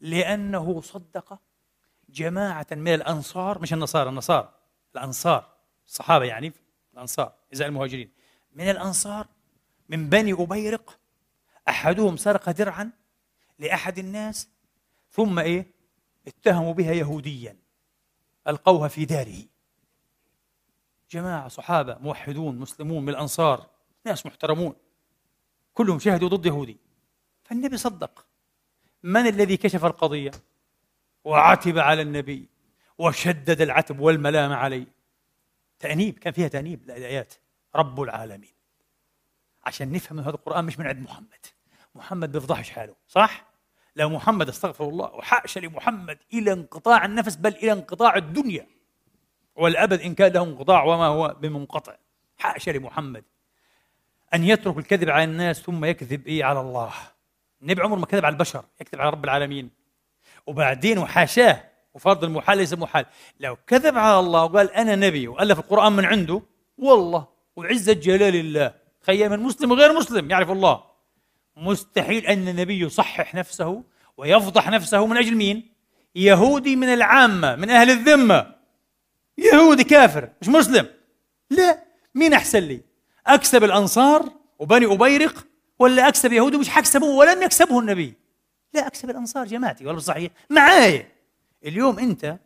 لأنه 0.00 0.80
صدق 0.80 1.38
جماعة 2.08 2.66
من 2.72 2.94
الأنصار 2.94 3.58
مش 3.58 3.72
النصارى 3.72 4.10
النصارى 4.10 4.54
الأنصار 4.94 5.54
الصحابة 5.86 6.24
يعني 6.24 6.52
الأنصار 6.94 7.32
إزاء 7.52 7.68
المهاجرين 7.68 8.10
من 8.52 8.70
الأنصار 8.70 9.26
من 9.88 10.08
بني 10.08 10.32
أبيرق 10.32 10.98
أحدهم 11.68 12.16
سرق 12.16 12.50
درعا 12.50 12.90
لأحد 13.58 13.98
الناس 13.98 14.48
ثم 15.10 15.38
إيه؟ 15.38 15.66
اتهموا 16.26 16.72
بها 16.72 16.92
يهوديا 16.92 17.56
ألقوها 18.48 18.88
في 18.88 19.04
داره 19.04 19.42
جماعة 21.10 21.48
صحابة 21.48 21.98
موحدون 21.98 22.58
مسلمون 22.58 23.02
من 23.02 23.08
الأنصار 23.08 23.66
ناس 24.06 24.26
محترمون 24.26 24.74
كلهم 25.74 25.98
شهدوا 25.98 26.28
ضد 26.28 26.46
يهودي. 26.46 26.76
فالنبي 27.44 27.76
صدق. 27.76 28.26
من 29.02 29.26
الذي 29.26 29.56
كشف 29.56 29.84
القضية؟ 29.84 30.30
وعتب 31.24 31.78
على 31.78 32.02
النبي 32.02 32.48
وشدد 32.98 33.60
العتب 33.60 34.00
والملامه 34.00 34.54
عليه. 34.54 34.86
تأنيب 35.78 36.18
كان 36.18 36.32
فيها 36.32 36.48
تأنيب 36.48 36.82
الايات 36.82 37.34
رب 37.76 38.02
العالمين. 38.02 38.54
عشان 39.64 39.92
نفهم 39.92 40.20
هذا 40.20 40.30
القرآن 40.30 40.64
مش 40.64 40.78
من 40.78 40.86
عند 40.86 40.98
محمد. 40.98 41.46
محمد 41.94 42.32
بيفضحش 42.32 42.70
حاله 42.70 42.94
صح؟ 43.08 43.44
لو 43.96 44.08
محمد 44.08 44.48
استغفر 44.48 44.88
الله 44.88 45.14
وحاشا 45.14 45.60
لمحمد 45.60 46.18
إلى 46.32 46.52
انقطاع 46.52 47.04
النفس 47.04 47.36
بل 47.36 47.54
إلى 47.54 47.72
انقطاع 47.72 48.16
الدنيا. 48.16 48.66
والأبد 49.56 50.00
إن 50.00 50.14
كان 50.14 50.32
له 50.32 50.42
انقطاع 50.42 50.84
وما 50.84 51.06
هو 51.06 51.36
بمنقطع. 51.40 51.94
حاشا 52.38 52.70
لمحمد. 52.70 53.24
أن 54.34 54.44
يترك 54.44 54.78
الكذب 54.78 55.10
على 55.10 55.24
الناس 55.24 55.60
ثم 55.62 55.84
يكذب 55.84 56.26
إيه؟ 56.26 56.44
على 56.44 56.60
الله. 56.60 56.92
النبي 57.62 57.82
عمره 57.82 57.96
ما 57.96 58.06
كذب 58.06 58.24
على 58.24 58.32
البشر 58.32 58.64
يكذب 58.80 59.00
على 59.00 59.10
رب 59.10 59.24
العالمين. 59.24 59.70
وبعدين 60.46 60.98
وحاشاه 60.98 61.64
وفرض 61.94 62.24
المحال 62.24 62.58
ليس 62.58 62.74
محال. 62.74 63.06
لو 63.40 63.56
كذب 63.66 63.98
على 63.98 64.18
الله 64.18 64.44
وقال 64.44 64.72
أنا 64.72 64.96
نبي 64.96 65.28
وألف 65.28 65.58
القرآن 65.58 65.92
من 65.92 66.04
عنده 66.04 66.42
والله 66.78 67.28
وعزة 67.56 67.92
جلال 67.92 68.36
الله 68.36 68.74
خيام 69.00 69.30
من 69.30 69.40
مسلم 69.40 69.70
وغير 69.70 69.92
مسلم 69.92 70.30
يعرف 70.30 70.50
الله. 70.50 70.84
مستحيل 71.56 72.26
أن 72.26 72.48
النبي 72.48 72.80
يصحح 72.80 73.34
نفسه 73.34 73.84
ويفضح 74.16 74.68
نفسه 74.68 75.06
من 75.06 75.16
أجل 75.16 75.36
مين؟ 75.36 75.72
يهودي 76.14 76.76
من 76.76 76.88
العامة 76.88 77.56
من 77.56 77.70
أهل 77.70 77.90
الذمة. 77.90 78.53
يهودي 79.38 79.84
كافر 79.84 80.28
مش 80.42 80.48
مسلم. 80.48 80.86
لا 81.50 81.84
مين 82.14 82.32
أحسن 82.32 82.58
لي؟ 82.58 82.80
أكسب 83.26 83.64
الأنصار 83.64 84.32
وبني 84.58 84.92
أبيرق 84.94 85.46
ولا 85.78 86.08
أكسب 86.08 86.32
يهود 86.32 86.56
مش 86.56 86.68
حكسبه 86.68 87.06
ولم 87.06 87.42
يكسبه 87.42 87.80
النبي؟ 87.80 88.14
لا 88.74 88.86
أكسب 88.86 89.10
الأنصار 89.10 89.46
جماعتي 89.46 89.86
ولا 89.86 89.98
صحيح. 89.98 90.32
معايا. 90.50 91.08
اليوم 91.64 91.98
أنت 91.98 92.38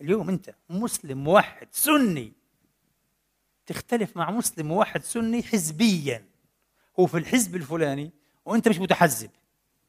اليوم 0.00 0.28
أنت 0.28 0.54
مسلم 0.70 1.24
موحد 1.24 1.68
سني. 1.72 2.32
تختلف 3.66 4.16
مع 4.16 4.30
مسلم 4.30 4.66
موحد 4.66 5.04
سني 5.04 5.42
حزبيا. 5.42 6.24
هو 7.00 7.06
في 7.06 7.18
الحزب 7.18 7.56
الفلاني 7.56 8.10
وأنت 8.44 8.68
مش 8.68 8.78
متحزب. 8.78 9.30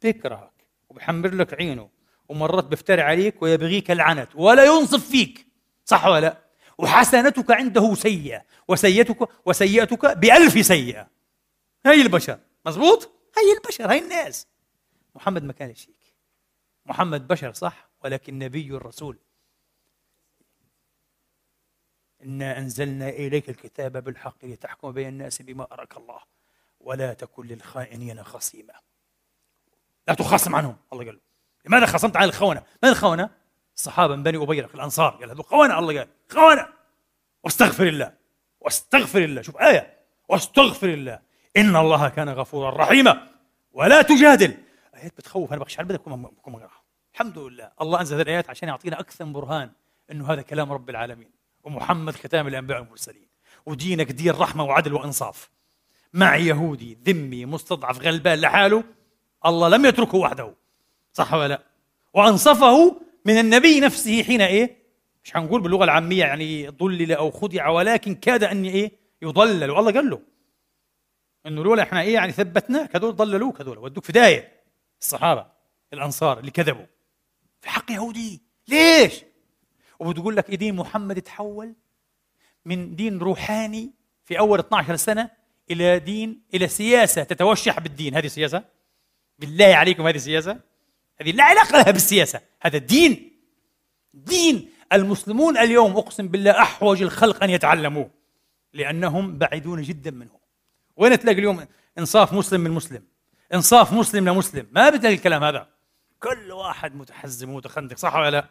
بيكرهك 0.01 0.65
وبحمر 0.89 1.33
لك 1.33 1.53
عينه 1.53 1.89
ومرات 2.29 2.63
بيفتري 2.63 3.01
عليك 3.01 3.41
ويبغيك 3.41 3.91
العنت 3.91 4.29
ولا 4.35 4.65
ينصف 4.65 5.09
فيك. 5.09 5.47
صح 5.85 6.05
ولا 6.05 6.21
لا؟ 6.21 6.46
وحسنتك 6.77 7.51
عنده 7.51 7.95
سيئة 7.95 8.45
وسيئتك 8.67 9.29
وسيئتك 9.45 10.05
بألف 10.05 10.65
سيئة. 10.65 11.07
هاي 11.85 12.01
البشر. 12.01 12.39
مزبوط 12.65 13.11
هاي 13.37 13.57
البشر 13.57 13.91
هاي 13.91 13.99
الناس. 13.99 14.47
محمد 15.15 15.43
ما 15.43 15.53
كان 15.53 15.75
شيك 15.75 16.13
محمد 16.85 17.27
بشر 17.27 17.53
صح 17.53 17.89
ولكن 18.03 18.39
نبي 18.39 18.67
الرسول. 18.67 19.19
إنا 22.23 22.57
أنزلنا 22.57 23.09
إليك 23.09 23.49
الكتاب 23.49 24.03
بالحق 24.03 24.45
لتحكم 24.45 24.91
بين 24.91 25.07
الناس 25.07 25.41
بما 25.41 25.67
أراك 25.71 25.97
الله. 25.97 26.19
ولا 26.79 27.13
تكن 27.13 27.47
للخائنين 27.47 28.23
خصيما. 28.23 28.73
لا 30.07 30.13
تخاصم 30.13 30.55
عنهم 30.55 30.77
الله 30.93 31.05
قال. 31.05 31.19
لماذا 31.65 31.85
خصمت 31.85 32.17
عن 32.17 32.23
الخونة؟ 32.23 32.63
من 32.83 32.89
الخونة؟ 32.89 33.29
الصحابه 33.75 34.15
من 34.15 34.23
بني 34.23 34.43
ابيرق 34.43 34.75
الأنصار. 34.75 35.11
قال 35.11 35.29
هذول 35.29 35.45
خونة 35.45 35.79
الله 35.79 35.99
قال. 35.99 36.07
خونه 36.31 36.67
واستغفر 37.43 37.87
الله 37.87 38.13
واستغفر 38.61 39.23
الله. 39.23 39.41
شوف 39.41 39.57
آية 39.57 39.97
واستغفر 40.29 40.89
الله 40.89 41.19
إن 41.57 41.75
الله 41.75 42.09
كان 42.09 42.29
غفورا 42.29 42.69
رحيما. 42.69 43.27
ولا 43.73 44.01
تجادل. 44.01 44.57
آيات 44.95 45.17
بتخوف 45.17 45.53
أنا 45.53 45.61
بخشى 45.61 45.83
بدكم 45.83 46.23
بكم 46.23 46.55
اقراها 46.55 46.81
الحمد 47.13 47.37
لله 47.37 47.71
الله 47.81 47.99
انزل 47.99 48.15
هذه 48.15 48.21
الايات 48.21 48.49
عشان 48.49 48.69
يعطينا 48.69 48.99
أكثر 48.99 49.25
برهان 49.25 49.71
إنه 50.11 50.33
هذا 50.33 50.41
كلام 50.41 50.71
رب 50.71 50.89
العالمين. 50.89 51.31
ومحمد 51.63 52.15
ختام 52.15 52.47
الأنبياء 52.47 52.79
والمرسلين. 52.79 53.27
ودينك 53.65 54.11
دين 54.11 54.31
رحمة 54.31 54.63
وعدل 54.63 54.93
وإنصاف. 54.93 55.49
مع 56.13 56.35
يهودي 56.35 56.97
ذمي 57.03 57.45
مستضعف 57.45 57.99
غلبان 57.99 58.39
لحاله 58.39 58.83
الله 59.45 59.69
لم 59.69 59.85
يتركه 59.85 60.17
وحده. 60.17 60.53
صح 61.13 61.33
ولا 61.33 61.47
لا؟ 61.47 61.61
وأنصفه 62.13 63.01
من 63.25 63.39
النبي 63.39 63.79
نفسه 63.79 64.23
حين 64.23 64.41
إيه؟ 64.41 64.76
مش 65.27 65.37
هنقول 65.37 65.61
باللغة 65.61 65.83
العامية 65.83 66.19
يعني 66.19 66.67
ضلل 66.67 67.11
أو 67.11 67.31
خدع 67.31 67.69
ولكن 67.69 68.15
كاد 68.15 68.43
أن 68.43 68.65
إيه؟ 68.65 68.91
يضلل. 69.21 69.71
والله 69.71 69.91
قال 69.91 70.09
له 70.09 70.21
إنه 71.45 71.63
لولا 71.63 71.83
إحنا 71.83 72.01
إيه 72.01 72.13
يعني 72.13 72.31
ثبتناك 72.31 72.95
هذول 72.95 73.15
ضللوك 73.15 73.61
هذول. 73.61 73.77
ودوك 73.77 74.03
في 74.03 74.11
دايه 74.11 74.63
الصحابة 75.01 75.45
الأنصار 75.93 76.39
اللي 76.39 76.51
كذبوا. 76.51 76.85
في 77.61 77.69
حق 77.69 77.91
يهودي. 77.91 78.41
ليش؟ 78.67 79.23
وبتقول 79.99 80.35
لك 80.35 80.49
إيه 80.49 80.55
دين 80.55 80.75
محمد 80.75 81.21
تحول 81.21 81.75
من 82.65 82.95
دين 82.95 83.17
روحاني 83.17 83.91
في 84.25 84.39
أول 84.39 84.59
12 84.59 84.95
سنة 84.95 85.29
إلى 85.71 85.99
دين 85.99 86.41
إلى 86.53 86.67
سياسة 86.67 87.23
تتوشح 87.23 87.79
بالدين. 87.79 88.15
هذه 88.15 88.27
سياسة؟ 88.27 88.63
بالله 89.39 89.75
عليكم 89.75 90.07
هذه 90.07 90.17
سياسة؟ 90.17 90.59
هذه 91.21 91.31
لا 91.31 91.43
علاقة 91.43 91.71
لها 91.71 91.91
بالسياسة. 91.91 92.41
هذا 92.61 92.77
الدين 92.77 93.31
دين. 94.13 94.76
المسلمون 94.93 95.57
اليوم 95.57 95.97
أقسم 95.97 96.27
بالله 96.27 96.61
أحوج 96.61 97.01
الخلق 97.01 97.43
أن 97.43 97.49
يتعلموه 97.49 98.09
لأنهم 98.73 99.37
بعيدون 99.37 99.81
جدا 99.81 100.11
منه 100.11 100.31
وين 100.95 101.19
تلاقي 101.19 101.39
اليوم 101.39 101.67
إنصاف 101.99 102.33
مسلم 102.33 102.61
من 102.61 102.71
مسلم؟ 102.71 103.03
إنصاف 103.53 103.93
مسلم 103.93 104.29
لمسلم. 104.29 104.67
ما 104.71 104.89
بتلاقي 104.89 105.15
الكلام 105.15 105.43
هذا. 105.43 105.67
كل 106.19 106.51
واحد 106.51 106.95
متحزم 106.95 107.49
ومتخندق 107.49 107.97
صح 107.97 108.15
ولا 108.15 108.31
لا؟ 108.31 108.49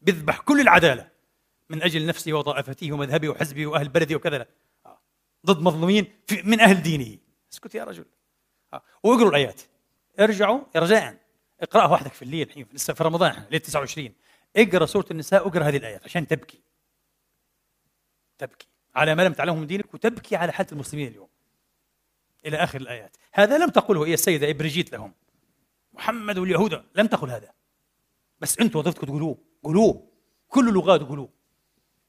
بيذبح 0.00 0.38
كل 0.38 0.60
العدالة 0.60 1.08
من 1.70 1.82
أجل 1.82 2.06
نفسه 2.06 2.32
وطائفته 2.32 2.92
ومذهبه 2.92 3.28
وحزبه 3.28 3.66
وأهل 3.66 3.88
بلده 3.88 4.16
وكذا. 4.16 4.46
آه. 4.86 4.98
ضد 5.46 5.62
مظلومين 5.62 6.06
من 6.44 6.60
أهل 6.60 6.82
دينه. 6.82 7.18
اسكت 7.52 7.74
يا 7.74 7.84
رجل. 7.84 8.04
آه. 8.74 8.82
واقروا 9.02 9.30
الآيات. 9.30 9.62
ارجعوا 10.20 10.60
رجاء 10.76 11.16
اقرأها 11.60 11.86
وحدك 11.86 12.12
في 12.12 12.22
الليل 12.22 12.48
الحين 12.48 12.66
لسه 12.72 12.94
في 12.94 13.04
رمضان 13.04 13.44
ليله 13.50 13.64
29 13.64 14.12
اقرأ 14.56 14.86
سورة 14.86 15.06
النساء 15.10 15.46
واقرأ 15.46 15.64
هذه 15.64 15.76
الآيات 15.76 16.04
عشان 16.04 16.26
تبكي. 16.26 16.60
تبكي. 18.38 18.68
على 18.94 19.14
ما 19.14 19.22
لم 19.22 19.32
تعلمه 19.32 19.56
من 19.56 19.66
دينك 19.66 19.94
وتبكي 19.94 20.36
على 20.36 20.52
حالة 20.52 20.68
المسلمين 20.72 21.08
اليوم. 21.08 21.28
إلى 22.46 22.56
آخر 22.56 22.80
الآيات. 22.80 23.16
هذا 23.32 23.58
لم 23.58 23.70
تقله 23.70 24.06
هي 24.06 24.14
السيدة 24.14 24.50
إبريجيت 24.50 24.92
لهم. 24.92 25.14
محمد 25.92 26.38
واليهود 26.38 26.82
لم 26.94 27.06
تقل 27.06 27.30
هذا. 27.30 27.52
بس 28.40 28.58
أنتم 28.58 28.78
وظيفتكم 28.78 29.06
تقولوه. 29.06 29.38
قولوه. 29.62 30.08
كل 30.48 30.68
اللغات 30.68 31.00
قولوه 31.00 31.28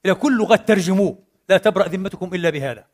إلى 0.05 0.13
كل 0.13 0.37
لغات 0.37 0.67
ترجموه. 0.67 1.23
لا 1.49 1.57
تبرأ 1.57 1.87
ذمتكم 1.87 2.33
إلا 2.33 2.49
بهذا. 2.49 2.87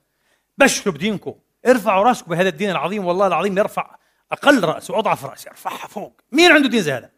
بشروا 0.58 0.96
بدينكم. 0.96 1.36
ارفعوا 1.66 2.04
رأسكم 2.04 2.32
بهذا 2.32 2.50
الدين 2.50 2.70
العظيم. 2.70 3.06
والله 3.06 3.28
العظيم 3.28 3.58
يرفع 3.58 3.98
أقل 4.32 4.64
رأس 4.64 4.90
وأضعف 4.90 5.26
رأس. 5.26 5.46
يرفعها 5.46 5.88
فوق. 5.88 6.22
مين 6.32 6.52
عنده 6.52 6.70
دين 6.70 6.82
زي 6.82 6.92
هذا؟ 6.92 7.12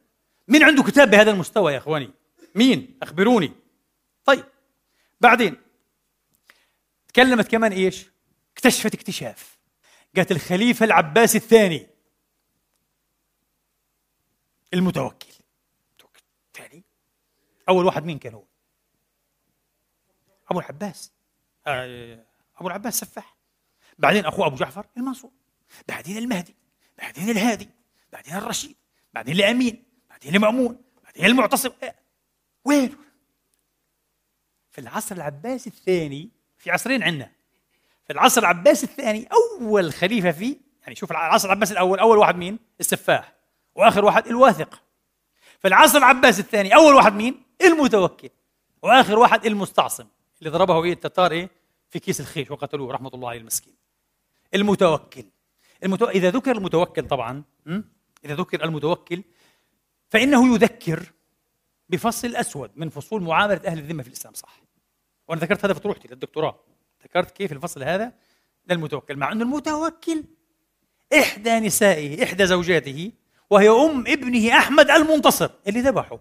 مين 0.48 0.64
عنده 0.64 0.84
كتاب 0.84 1.12
بهذا 1.12 1.32
المستوى 1.32 1.74
يا 1.74 1.78
إخواني؟ 1.78 2.25
مين؟ 2.56 3.00
أخبروني. 3.02 3.54
طيب 4.26 4.46
بعدين 5.22 5.62
تكلمت 7.08 7.48
كمان 7.48 7.72
إيش؟ 7.72 8.06
اكتشفت 8.54 8.94
اكتشاف. 8.94 9.58
قالت 10.16 10.32
الخليفة 10.32 10.86
العباسي 10.86 11.38
الثاني. 11.38 11.88
المتوكل. 14.74 15.28
الثاني 16.48 16.84
أول 17.70 17.86
واحد 17.86 18.06
مين 18.06 18.20
كان 18.20 18.34
هو؟ 18.34 18.44
أبو 20.50 20.60
العباس. 20.60 21.12
آه، 21.68 22.26
أبو 22.58 22.68
العباس 22.68 23.00
سفاح. 23.00 23.38
بعدين 23.98 24.26
أخوه 24.26 24.48
أبو 24.48 24.56
جعفر 24.56 24.86
المنصور. 24.98 25.32
بعدين 25.88 26.18
المهدي. 26.18 26.56
بعدين 26.98 27.30
الهادي. 27.30 27.70
بعدين 28.14 28.36
الرشيد. 28.36 28.76
بعدين 29.14 29.36
الأمين. 29.36 29.84
بعدين 30.10 30.36
المأمون. 30.36 30.82
بعدين 31.04 31.26
المعتصم. 31.26 31.70
آه، 31.84 31.96
وين؟ 32.66 32.96
في 34.72 34.82
العصر 34.82 35.16
العباسي 35.16 35.70
الثاني 35.70 36.30
في 36.58 36.72
عصرين 36.72 37.04
عندنا. 37.04 37.32
في 38.08 38.14
العصر 38.14 38.42
العباسي 38.42 38.86
الثاني 38.86 39.28
أول 39.62 39.94
خليفة 39.94 40.32
فيه 40.32 40.58
يعني 40.82 40.96
شوف 40.96 41.12
العصر 41.12 41.48
العباسي 41.48 41.74
الأول 41.74 42.00
أول 42.00 42.18
واحد 42.18 42.36
مين؟ 42.36 42.60
السفاح. 42.80 43.36
وآخر 43.76 44.06
واحد 44.06 44.28
الواثق. 44.28 44.82
في 45.60 45.68
العصر 45.68 45.98
العباسي 45.98 46.42
الثاني 46.42 46.76
أول 46.76 46.94
واحد 46.94 47.14
مين؟ 47.14 47.44
المتوكل. 47.62 48.30
وآخر 48.82 49.20
واحد 49.20 49.46
المستعصم. 49.46 50.06
اللي 50.40 50.50
ضربه 50.50 50.84
إيه؟ 50.84 50.94
التتار 50.94 51.32
إيه؟ 51.32 51.50
في 51.90 52.00
كيس 52.00 52.22
الخيش 52.22 52.52
وقتلوه 52.52 52.94
رحمة 52.94 53.12
الله 53.14 53.30
عليه 53.30 53.40
المسكين. 53.40 53.76
المتوكل. 54.54 55.26
المتو... 55.84 56.06
إذا 56.06 56.30
ذكر 56.30 56.52
المتوكل 56.52 57.08
طبعا 57.08 57.44
إذا 58.26 58.36
ذكر 58.36 58.64
المتوكل 58.64 59.24
فإنه 60.10 60.54
يذكر 60.54 61.12
بفصل 61.90 62.36
اسود 62.36 62.72
من 62.76 62.90
فصول 62.90 63.24
معامله 63.24 63.62
أهل 63.66 63.80
الذمة 63.80 64.04
في 64.04 64.10
الإسلام 64.10 64.34
صح 64.34 64.62
وأنا 65.28 65.42
ذكرت 65.42 65.66
هذا 65.66 65.74
في 65.74 65.80
طروحتي 65.80 66.08
للدكتوراه 66.08 66.60
ذكرت 67.04 67.32
كيف 67.32 67.52
الفصل 67.52 67.84
هذا 67.84 68.14
للمتوكل 68.70 69.16
مع 69.16 69.32
أن 69.32 69.42
المتوكل 69.42 70.24
إحدى 71.14 71.60
نسائه 71.60 72.24
إحدى 72.24 72.46
زوجاته 72.46 73.12
وهي 73.50 73.70
أم 73.70 74.08
ابنه 74.08 74.58
أحمد 74.58 74.90
المنتصر 74.90 75.50
اللي 75.68 75.82
ذبحه 75.82 76.20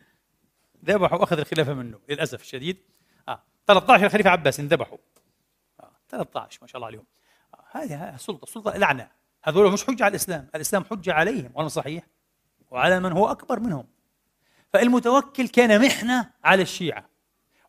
ذبحوا 0.84 1.22
أخذ 1.22 1.38
الخلافة 1.38 1.74
منه 1.74 1.98
للأسف 2.08 2.42
الشديد 2.42 2.76
آه. 3.28 3.42
13 3.66 4.06
الخليفة 4.06 4.30
عباس 4.30 4.60
ذبحوا 4.60 4.98
آه. 5.80 5.92
13 6.08 6.58
ما 6.62 6.66
شاء 6.66 6.76
الله 6.76 6.86
عليهم 6.86 7.04
آه. 7.54 7.64
هذه 7.70 8.16
سلطة 8.16 8.46
سلطة 8.46 8.76
لعنة 8.76 9.10
هذول 9.44 9.72
مش 9.72 9.84
حجة 9.84 10.04
على 10.04 10.10
الإسلام 10.10 10.48
الإسلام 10.54 10.84
حجة 10.84 11.12
عليهم 11.12 11.50
وأنا 11.54 11.68
صحيح 11.68 12.06
وعلى 12.70 13.00
من 13.00 13.12
هو 13.12 13.30
أكبر 13.30 13.60
منهم 13.60 13.86
فالمتوكل 14.72 15.48
كان 15.48 15.84
محنة 15.84 16.30
على 16.44 16.62
الشيعة 16.62 17.08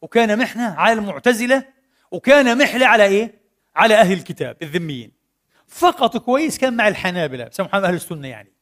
وكان 0.01 0.39
محنة 0.39 0.73
على 0.73 0.93
المعتزلة 0.93 1.65
وكان 2.11 2.57
محلة 2.57 2.87
على 2.87 3.05
إيه؟ 3.05 3.41
على 3.75 3.95
أهل 3.95 4.13
الكتاب 4.13 4.57
الذميين. 4.61 5.11
فقط 5.67 6.17
كويس 6.17 6.57
كان 6.57 6.73
مع 6.73 6.87
الحنابلة 6.87 7.43
بسموهم 7.43 7.75
أهل 7.75 7.93
السنة 7.93 8.27
يعني 8.27 8.53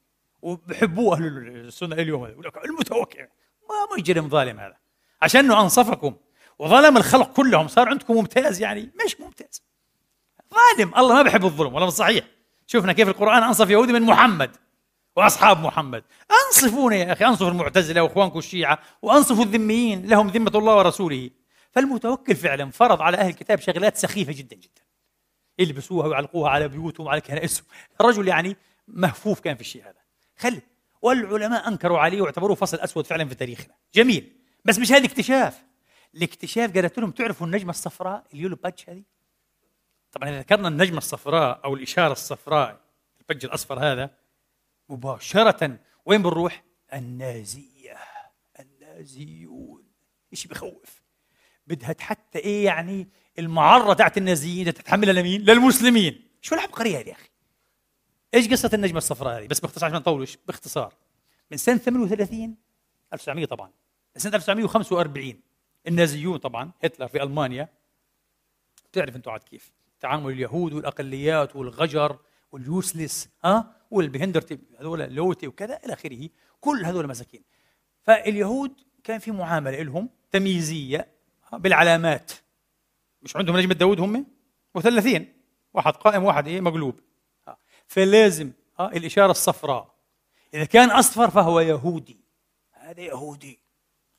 وبحبوه 0.41 1.17
أهل 1.17 1.25
السنة 1.27 1.95
اليوم 1.95 2.25
المتوكل 2.65 3.27
ما 3.69 3.97
مجرم 3.97 4.29
ظالم 4.29 4.59
هذا. 4.59 4.77
عشان 5.21 5.45
أنه 5.45 5.61
أنصفكم 5.61 6.15
وظلم 6.59 6.97
الخلق 6.97 7.33
كلهم 7.33 7.67
صار 7.67 7.89
عندكم 7.89 8.15
ممتاز 8.15 8.61
يعني 8.61 8.91
مش 9.05 9.19
ممتاز. 9.19 9.63
ظالم 10.53 10.95
الله 10.97 11.15
ما 11.15 11.21
بحب 11.21 11.45
الظلم 11.45 11.73
ولا 11.73 11.89
صحيح. 11.89 12.25
شفنا 12.67 12.93
كيف 12.93 13.07
القرآن 13.07 13.43
أنصف 13.43 13.69
يهودي 13.69 13.93
من 13.93 14.01
محمد. 14.01 14.55
وأصحاب 15.15 15.59
محمد. 15.59 16.03
انصفونا 16.31 16.95
يا 16.95 17.13
أخي 17.13 17.25
انصفوا 17.25 17.49
المعتزلة 17.49 18.03
وإخوانكم 18.03 18.39
الشيعة 18.39 18.79
وانصفوا 19.01 19.43
الذميين 19.43 20.05
لهم 20.05 20.27
ذمة 20.27 20.51
الله 20.55 20.77
ورسوله. 20.77 21.29
فالمتوكل 21.71 22.35
فعلا 22.35 22.71
فرض 22.71 23.01
على 23.01 23.17
أهل 23.17 23.29
الكتاب 23.29 23.59
شغلات 23.59 23.97
سخيفة 23.97 24.33
جدا 24.33 24.55
جدا. 24.55 24.81
يلبسوها 25.59 26.07
ويعلقوها 26.07 26.49
على 26.49 26.67
بيوتهم 26.67 27.07
وعلى 27.07 27.21
كنائسهم. 27.21 27.65
الرجل 28.01 28.27
يعني 28.27 28.57
مهفوف 28.87 29.39
كان 29.39 29.55
في 29.55 29.61
الشيء 29.61 29.83
هذا. 29.83 30.01
خلي 30.37 30.61
والعلماء 31.01 31.67
أنكروا 31.67 31.99
عليه 31.99 32.21
واعتبروه 32.21 32.55
فصل 32.55 32.77
أسود 32.77 33.05
فعلا 33.05 33.25
في 33.25 33.35
تاريخنا. 33.35 33.73
جميل. 33.93 34.31
بس 34.65 34.79
مش 34.79 34.91
هذا 34.91 35.05
اكتشاف 35.05 35.63
الاكتشاف 36.15 36.73
قالت 36.73 36.99
لهم 36.99 37.11
تعرفوا 37.11 37.47
النجمة 37.47 37.69
الصفراء 37.69 38.23
اليولو 38.33 38.55
بادج 38.55 38.79
هذه؟ 38.87 39.03
طبعا 40.11 40.29
إذا 40.29 40.39
ذكرنا 40.39 40.67
النجمة 40.67 40.97
الصفراء 40.97 41.61
أو 41.65 41.73
الإشارة 41.73 42.11
الصفراء 42.11 42.79
البج 43.21 43.45
الأصفر 43.45 43.79
هذا 43.79 44.09
مباشرة. 44.91 45.79
وين 46.05 46.21
بنروح؟ 46.21 46.63
النازية. 46.93 47.97
النازيون. 48.59 49.83
شيء 50.33 50.51
بخوف؟ 50.51 51.01
بدها 51.67 51.95
حتى 51.99 52.39
إيه 52.39 52.65
يعني 52.65 53.07
المعرة 53.39 53.93
تاعت 53.93 54.17
النازيين 54.17 54.73
تتحملها 54.73 55.13
لمين؟ 55.13 55.41
للمسلمين. 55.41 56.27
شو 56.41 56.55
العبقريه 56.55 56.99
هذه 56.99 57.07
يا 57.07 57.13
أخي؟ 57.13 57.29
إيش 58.33 58.49
قصة 58.49 58.69
النجمة 58.73 58.97
الصفراء 58.97 59.39
هذه؟ 59.39 59.47
بس 59.47 59.59
باختصار 59.59 59.89
عشان 59.89 59.99
نطولش. 59.99 60.37
باختصار. 60.47 60.93
من 61.51 61.57
سنة 61.57 61.77
38 61.77 62.55
1900 63.13 63.45
طبعا. 63.45 63.71
سنة 64.17 64.35
1945 64.35 65.41
النازيون 65.87 66.37
طبعا 66.37 66.71
هتلر 66.83 67.07
في 67.07 67.23
ألمانيا. 67.23 67.69
بتعرف 68.91 69.15
أنتم 69.15 69.31
عاد 69.31 69.43
كيف؟ 69.43 69.71
تعامل 69.99 70.33
اليهود 70.33 70.73
والأقليات 70.73 71.55
والغجر 71.55 72.19
واليوسلس 72.51 73.29
ها؟ 73.45 73.75
والبهندرتي 73.91 74.59
هذول 74.79 74.99
لوتي 74.99 75.47
وكذا 75.47 75.79
إلى 75.85 75.93
آخره. 75.93 76.29
كل 76.61 76.85
هذول 76.85 77.07
مساكين. 77.07 77.43
فاليهود 78.01 78.73
كان 79.03 79.19
في 79.19 79.31
معاملة 79.31 79.81
لهم 79.81 80.09
تمييزية 80.31 81.07
بالعلامات. 81.53 82.31
مش 83.21 83.35
عندهم 83.35 83.57
نجمة 83.57 83.73
داود 83.73 83.99
هم؟ 83.99 84.25
مثلثين. 84.75 85.33
واحد 85.73 85.93
قائم 85.93 86.23
واحد 86.23 86.47
إيه؟ 86.47 86.61
مقلوب. 86.61 86.99
فلازم 87.87 88.51
آه 88.79 88.87
الإشارة 88.87 89.31
الصفراء. 89.31 89.95
إذا 90.53 90.65
كان 90.65 90.89
أصفر 90.89 91.29
فهو 91.29 91.59
يهودي. 91.59 92.17
هذا 92.71 93.01
يهودي. 93.01 93.59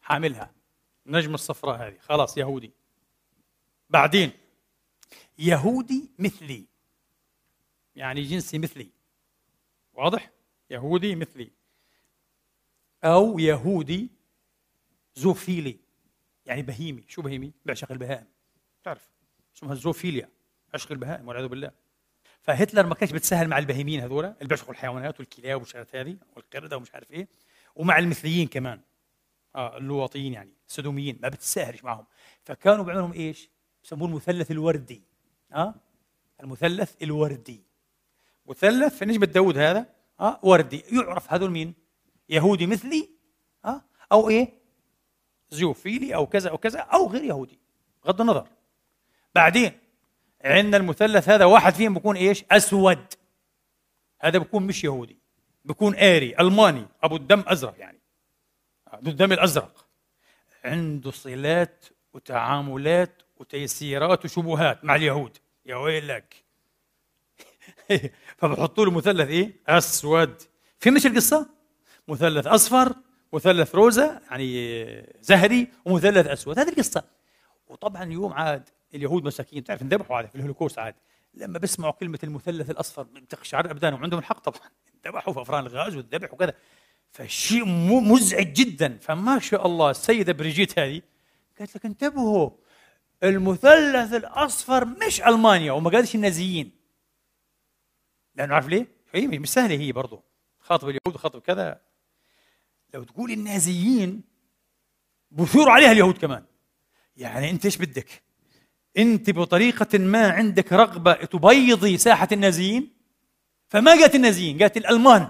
حاملها. 0.01 0.53
النجمة 1.07 1.35
الصفراء 1.35 1.77
هذه. 1.77 1.97
خلاص 2.01 2.39
يهودي. 2.39 2.73
بعدين 3.91 4.31
يهودي 5.39 6.11
مثلي. 6.19 6.72
يعني 7.97 8.23
جنسي 8.23 8.59
مثلي. 8.59 8.91
واضح؟ 9.95 10.31
يهودي 10.71 11.15
مثلي. 11.15 11.51
أو 13.05 13.39
يهودي 13.39 14.11
زوفيلي. 15.15 15.79
يعني 16.47 16.63
بهيمي. 16.63 17.05
شو 17.09 17.23
بهيمي؟ 17.23 17.53
بيعشق 17.65 17.93
البهائم. 17.93 18.27
تعرف. 18.85 19.09
اسمها 19.57 19.73
الزوفيليا. 19.73 20.29
عشق 20.75 20.93
البهائم 20.93 21.29
والعياذ 21.29 21.49
بالله. 21.49 21.71
فهتلر 22.41 22.87
ما 22.87 22.95
كانش 22.95 23.13
بتسهل 23.13 23.49
مع 23.49 23.59
البهيمين 23.59 24.01
هذول 24.01 24.25
اللي 24.25 24.49
بيعشقوا 24.49 24.73
الحيوانات 24.73 25.21
والكلاب 25.21 25.61
والشغلات 25.61 25.97
هذه 25.97 26.17
والقردة 26.37 26.77
ومش 26.77 26.95
عارف 26.95 27.11
إيه. 27.11 27.29
ومع 27.77 27.99
المثليين 27.99 28.49
كمان. 28.49 28.81
آه 29.55 29.77
اللواطيين 29.77 30.33
يعني. 30.33 30.53
السدوميين. 30.69 31.19
ما 31.23 31.29
بتساهلش 31.29 31.85
معهم. 31.85 32.07
فكانوا 32.45 32.85
بيعملوا 32.85 33.15
إيش؟ 33.15 33.51
بسموه 33.85 34.09
المثلث 34.09 34.51
الوردي. 34.51 35.03
آه؟ 35.53 35.75
المثلث 36.43 37.03
الوردي. 37.03 37.72
مثلث 38.47 38.99
في 38.99 39.05
نجمة 39.05 39.27
داود 39.27 39.59
هذا؟ 39.59 39.87
آه 40.21 40.41
وردي. 40.43 40.85
يعرف 40.93 41.33
هذول 41.33 41.51
مين؟ 41.51 41.75
يهودي 42.29 42.67
مثلي 42.67 43.09
آه 43.65 43.83
أو 44.13 44.29
إيه؟ 44.29 44.53
زيوفيلي 45.51 46.15
أو 46.15 46.27
كذا 46.27 46.51
أو 46.51 46.59
كذا 46.59 46.81
أو 46.81 47.09
غير 47.09 47.25
يهودي 47.25 47.59
بغض 48.05 48.21
النظر. 48.21 48.47
بعدين 49.35 49.73
عندنا 50.45 50.77
المثلث 50.77 51.29
هذا 51.29 51.45
واحد 51.45 51.75
فيهم 51.75 51.95
بيكون 51.95 52.17
إيش؟ 52.17 52.45
أسود. 52.51 53.15
هذا 54.21 54.39
بيكون 54.39 54.63
مش 54.63 54.85
يهودي 54.85 55.19
بيكون 55.65 55.95
آري 55.95 56.35
ألماني 56.41 56.87
أبو 57.03 57.17
الدم 57.17 57.45
أزرق 57.47 57.75
يعني. 57.79 57.99
ذو 59.05 59.11
الدم 59.11 59.33
الأزرق. 59.33 59.87
عنده 60.65 61.11
صلات 61.11 61.85
وتعاملات 62.15 63.23
وتيسيرات 63.37 64.25
وشبهات 64.25 64.85
مع 64.85 64.95
اليهود. 64.95 65.39
يا 65.67 65.77
ويلك. 65.77 66.42
فبحطوا 68.39 68.85
له 68.85 68.91
مثلث 68.91 69.29
إيه؟ 69.29 69.61
أسود. 69.69 70.43
في 70.79 70.91
مش 70.91 71.07
القصة؟ 71.07 71.47
مثلث 72.09 72.47
أصفر 72.47 72.95
مثلث 73.33 73.75
روزا 73.75 74.21
يعني 74.31 74.83
زهري 75.21 75.69
ومثلث 75.85 76.27
أسود. 76.27 76.59
هذه 76.59 76.69
القصة. 76.69 77.05
وطبعا 77.67 78.03
اليوم 78.03 78.33
عاد 78.33 78.69
اليهود 78.95 79.25
مساكين 79.25 79.65
تعرف 79.65 79.83
انذبحوا 79.83 80.17
عاد 80.17 80.27
في 80.27 80.35
الهولوكوست 80.35 80.79
عاد. 80.79 80.95
لما 81.35 81.59
بيسمعوا 81.59 81.93
كلمة 81.93 82.19
المثلث 82.25 82.71
الأصفر 82.71 83.03
بتقشعر 83.03 83.71
ابدانهم 83.71 84.01
وعندهم 84.01 84.21
الحق 84.21 84.41
طبعا. 84.41 84.69
انذبحوا 85.07 85.33
في 85.33 85.41
أفران 85.41 85.67
الغاز 85.67 85.97
والذبح 85.97 86.33
وكذا. 86.35 86.55
فشيء 87.11 87.65
مزعج 88.01 88.53
جدا. 88.53 88.99
فما 89.01 89.39
شاء 89.39 89.67
الله 89.67 89.91
السيدة 89.91 90.33
بريجيت 90.33 90.79
هذه 90.79 91.03
قالت 91.59 91.77
لك 91.77 91.87
انتبهوا 91.87 92.51
المثلث 93.23 94.15
الأصفر 94.15 94.85
مش 94.85 95.23
ألمانيا 95.23 95.73
وما 95.73 95.91
قالش 95.91 96.15
النازيين. 96.15 96.82
لأنه 98.35 98.55
عارف 98.55 98.69
ليه؟ 98.69 98.87
هي 99.15 99.27
مش 99.27 99.49
سهله 99.49 99.75
هي 99.75 99.93
برضه. 99.93 100.23
خاطب 100.61 100.89
اليهود 100.89 101.15
وخاطب 101.15 101.41
كذا. 101.41 101.81
لو 102.95 103.03
تقول 103.03 103.31
النازيين 103.31 104.23
بثور 105.31 105.71
عليها 105.71 105.93
اليهود 105.93 106.19
كمان. 106.19 106.45
يعني 107.17 107.51
أنت 107.51 107.65
إيش 107.65 107.77
بدك؟ 107.77 108.23
أنت 108.99 109.31
بطريقة 109.31 109.99
ما 109.99 110.31
عندك 110.31 110.73
رغبة 110.73 111.13
تبيضي 111.13 111.99
ساحة 111.99 112.29
النازيين؟ 112.33 112.93
فما 113.69 113.91
قالت 113.91 114.15
النازيين 114.15 114.59
قالت 114.59 114.77
الألمان. 114.77 115.29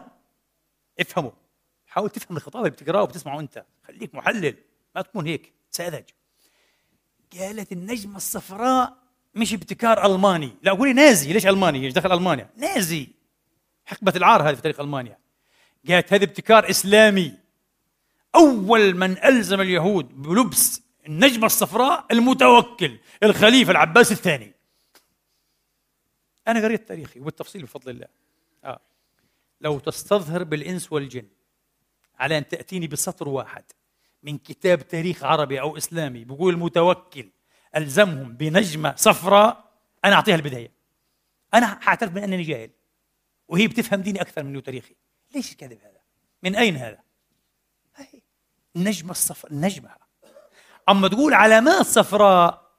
افهموا. 1.01 1.31
حاول 1.87 2.11
تفهم 2.11 2.37
الخطاب 2.37 2.65
اللي 2.65 2.71
بتقراه 2.71 3.03
وبتسمعه 3.03 3.41
أنت. 3.41 3.65
خليك 3.83 4.15
محلل 4.15 4.57
ما 4.95 5.03
تكون 5.03 5.27
هيك 5.27 5.53
ساذج. 5.71 6.05
قالت 7.38 7.73
النجمة 7.73 8.17
الصفراء 8.17 9.02
مش 9.35 9.55
ابتكار 9.55 10.07
ألماني. 10.07 10.53
لا 10.62 10.73
قولي 10.73 10.92
نازي. 10.92 11.33
ليش 11.33 11.47
ألماني؟ 11.47 11.85
إيش 11.85 11.92
دخل 11.92 12.12
ألمانيا؟ 12.12 12.51
نازي. 12.57 13.09
حقبة 13.85 14.12
العار 14.16 14.49
هذه 14.49 14.55
في 14.55 14.62
تاريخ 14.62 14.81
ألمانيا. 14.81 15.18
قالت 15.88 16.12
هذا 16.12 16.25
ابتكار 16.25 16.71
إسلامي. 16.71 17.35
أول 18.35 18.95
من 18.95 19.25
ألزم 19.25 19.61
اليهود 19.61 20.23
بلبس 20.23 20.83
النجمة 21.07 21.47
الصفراء 21.47 22.07
المتوكل 22.11 22.99
الخليفة 23.23 23.71
العباس 23.71 24.12
الثاني. 24.12 24.53
أنا 26.49 26.64
قريت 26.64 26.88
تاريخي 26.88 27.21
وبالتفصيل 27.21 27.62
بفضل 27.62 27.90
الله. 27.90 28.09
آه. 28.64 28.81
لو 29.61 29.79
تستظهر 29.79 30.45
بالإنس 30.45 30.92
والجن 30.92 31.27
على 32.18 32.38
أن 32.38 32.49
تأتيني 32.49 32.87
بسطر 32.87 33.29
واحد 33.29 33.64
من 34.23 34.38
كتاب 34.38 34.88
تاريخ 34.88 35.25
عربي 35.25 35.61
أو 35.61 35.77
إسلامي 35.77 36.25
بيقول 36.25 36.55
المتوكل 36.55 37.31
ألزمهم 37.76 38.32
بنجمة 38.32 38.94
صفراء 38.96 39.72
أنا 40.04 40.14
أعطيها 40.14 40.35
البداية. 40.35 40.70
أنا 41.54 41.66
حاعترف 41.66 42.11
بأنني 42.11 42.42
جاهل 42.42 42.70
وهي 43.48 43.68
بتفهم 43.68 44.00
ديني 44.00 44.20
أكثر 44.20 44.42
مني 44.42 44.58
وتاريخي. 44.58 44.94
ليش 45.35 45.52
الكذب 45.52 45.78
هذا؟ 45.82 46.00
من 46.42 46.56
أين 46.56 46.76
هذا؟ 46.76 46.98
هي 47.96 48.20
النجمه 48.76 49.11
الصفراء 49.11 49.52
النجمه 49.52 49.90
أما 50.88 51.08
تقول 51.08 51.35
علامات 51.35 51.87
صفراء 51.87 52.72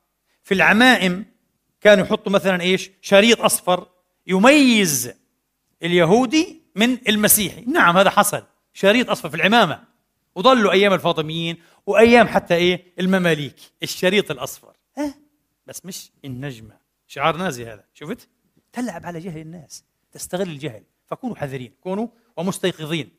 في 0.43 0.53
العمائم 0.53 1.25
كانوا 1.81 2.05
يحطوا 2.05 2.31
مثلا 2.31 2.61
إيش؟ 2.61 2.91
شريط 3.01 3.41
أصفر 3.41 3.87
يميز 4.27 5.13
اليهودي 5.83 6.61
من 6.75 6.97
المسيحي. 7.09 7.61
نعم 7.61 7.97
هذا 7.97 8.09
حصل. 8.09 8.43
شريط 8.73 9.09
أصفر 9.09 9.29
في 9.29 9.35
العمامة. 9.35 9.83
وظلوا 10.35 10.71
أيام 10.71 10.93
الفاطميين 10.93 11.57
وأيام 11.85 12.27
حتى 12.27 12.55
إيه؟ 12.55 12.93
المماليك. 12.99 13.55
الشريط 13.83 14.31
الأصفر. 14.31 14.73
ها؟ 14.97 15.15
بس 15.67 15.85
مش 15.85 16.11
النجمة. 16.25 16.77
شعار 17.07 17.37
نازي 17.37 17.65
هذا. 17.65 17.85
شفت؟ 17.93 18.29
تلعب 18.73 19.05
على 19.05 19.19
جهل 19.19 19.39
الناس. 19.41 19.85
تستغل 20.11 20.49
الجهل. 20.49 20.83
فكونوا 21.05 21.35
حذرين. 21.35 21.73
كونوا 21.81 22.07
ومستيقظين. 22.37 23.09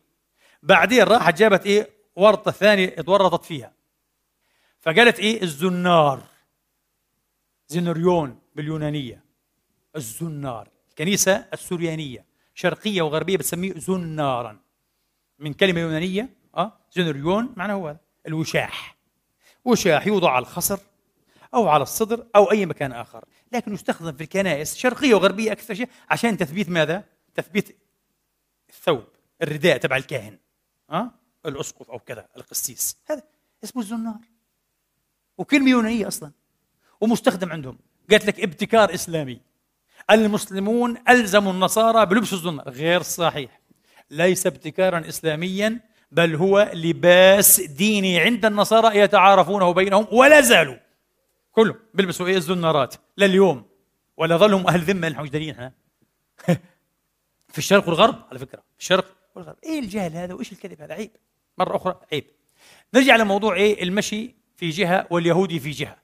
بعدين 0.62 1.02
راحت 1.02 1.38
جابت 1.38 1.66
إيه؟ 1.66 1.90
ورطة 2.16 2.50
ثانية 2.50 2.94
اتورطت 2.98 3.44
فيها. 3.44 3.72
فقالت 4.80 5.18
إيه؟ 5.18 5.42
الزنار. 5.42 6.22
زنريون 7.68 8.38
باليونانية. 8.54 9.24
الزنار. 9.96 10.68
الكنيسة 10.88 11.48
السوريانية. 11.52 12.24
شرقية 12.54 13.02
وغربية 13.02 13.36
بتسميه 13.36 13.74
زنارا. 13.74 14.60
من 15.38 15.52
كلمة 15.52 15.80
يونانية 15.80 16.36
آه 16.56 16.78
زنريون 16.92 17.54
معناه 17.56 17.74
هو 17.74 17.88
هذا. 17.88 18.00
الوشاح. 18.26 18.96
وشاح 19.64 20.06
يوضع 20.06 20.30
على 20.30 20.42
الخصر. 20.42 20.78
أو 21.54 21.68
على 21.68 21.82
الصدر 21.82 22.26
أو 22.36 22.50
أي 22.50 22.66
مكان 22.66 22.92
آخر. 22.92 23.24
لكن 23.52 23.74
يستخدم 23.74 24.12
في 24.12 24.22
الكنائس 24.22 24.76
شرقية 24.76 25.14
وغربية 25.14 25.52
أكثر 25.52 25.74
شيء 25.74 25.88
عشان 26.10 26.36
تثبيت 26.36 26.68
ماذا؟ 26.68 27.04
تثبيت 27.34 27.78
الثوب 28.68 29.04
الرداء 29.42 29.76
تبع 29.76 29.96
الكاهن 29.96 30.38
آه؟ 30.90 31.10
الأسقف 31.46 31.90
أو 31.90 31.98
كذا 31.98 32.26
القسيس. 32.36 32.96
هذا 33.06 33.22
اسمه 33.64 33.82
الزنار. 33.82 34.18
وكلمة 35.38 35.70
يونانية 35.70 36.08
أصلا. 36.08 36.30
ومستخدم 37.00 37.52
عندهم. 37.52 37.78
قالت 38.10 38.26
لك 38.26 38.40
ابتكار 38.40 38.94
إسلامي. 38.94 39.40
المسلمون 40.10 40.96
ألزموا 41.08 41.52
النصارى 41.52 42.06
بلبس 42.06 42.32
الزنار. 42.32 42.68
غير 42.68 43.02
صحيح. 43.02 43.60
ليس 44.10 44.46
ابتكارا 44.46 45.08
اسلاميا 45.08 45.80
بل 46.12 46.34
هو 46.34 46.70
لباس 46.74 47.60
ديني 47.60 48.20
عند 48.20 48.44
النصارى 48.44 48.98
يتعارفونه 48.98 49.72
بينهم 49.72 50.06
ولا 50.12 50.40
زالوا. 50.40 50.83
كلهم 51.54 51.76
بيلبسوا 51.94 52.26
إيه؟ 52.26 52.36
الزنارات. 52.36 52.94
لليوم 53.18 53.68
ولا 54.16 54.36
ظلهم 54.36 54.66
أهل 54.66 54.80
ذمة 54.80 55.22
مجدرين 55.22 55.54
ها؟ 55.54 55.72
في 57.52 57.58
الشرق 57.58 57.88
والغرب 57.88 58.24
على 58.30 58.38
فكرة. 58.38 58.58
في 58.58 58.80
الشرق 58.80 59.16
والغرب. 59.34 59.56
إيه 59.64 59.78
الجهل 59.78 60.12
هذا؟ 60.12 60.34
وإيش 60.34 60.52
الكذب 60.52 60.82
هذا؟ 60.82 60.94
عيب. 60.94 61.10
مرة 61.58 61.76
أخرى 61.76 62.00
عيب. 62.12 62.24
نرجع 62.94 63.16
لموضوع 63.16 63.54
إيه؟ 63.54 63.82
المشي 63.82 64.34
في 64.56 64.70
جهة 64.70 65.06
واليهودي 65.10 65.60
في 65.60 65.70
جهة. 65.70 65.96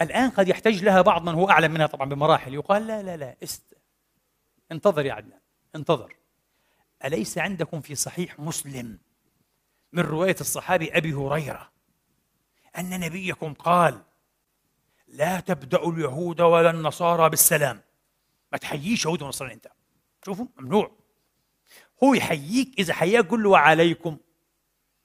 الآن 0.00 0.30
قد 0.30 0.48
يحتاج 0.48 0.84
لها 0.84 1.02
بعض 1.02 1.22
من 1.22 1.34
هو 1.34 1.50
أعلم 1.50 1.72
منها 1.72 1.86
طبعا 1.86 2.08
بمراحل. 2.08 2.54
يقال 2.54 2.86
لا 2.86 3.02
لا 3.02 3.16
لا 3.16 3.36
است. 3.42 3.74
انتظر 4.72 5.06
يا 5.06 5.12
عدنان 5.12 5.40
انتظر. 5.76 6.16
أليس 7.04 7.38
عندكم 7.38 7.80
في 7.80 7.94
صحيح 7.94 8.40
مسلم 8.40 8.98
من 9.92 10.02
رواية 10.02 10.36
الصحابي 10.40 10.96
أبي 10.96 11.12
هريرة 11.12 11.72
أن 12.78 13.00
نبيكم 13.00 13.54
قال 13.54 14.02
لا 15.12 15.40
تبدأ 15.40 15.88
اليهود 15.88 16.40
ولا 16.40 16.70
النصارى 16.70 17.30
بالسلام. 17.30 17.80
ما 18.52 18.58
تحييش 18.58 19.04
يهود 19.04 19.22
ونصارى 19.22 19.52
أنت. 19.52 19.68
شوفوا 20.24 20.46
ممنوع. 20.56 20.90
هو 22.04 22.14
يحييك 22.14 22.78
إذا 22.78 22.94
حياك 22.94 23.30
قل 23.30 23.42
له 23.42 23.48
وعليكم. 23.48 24.16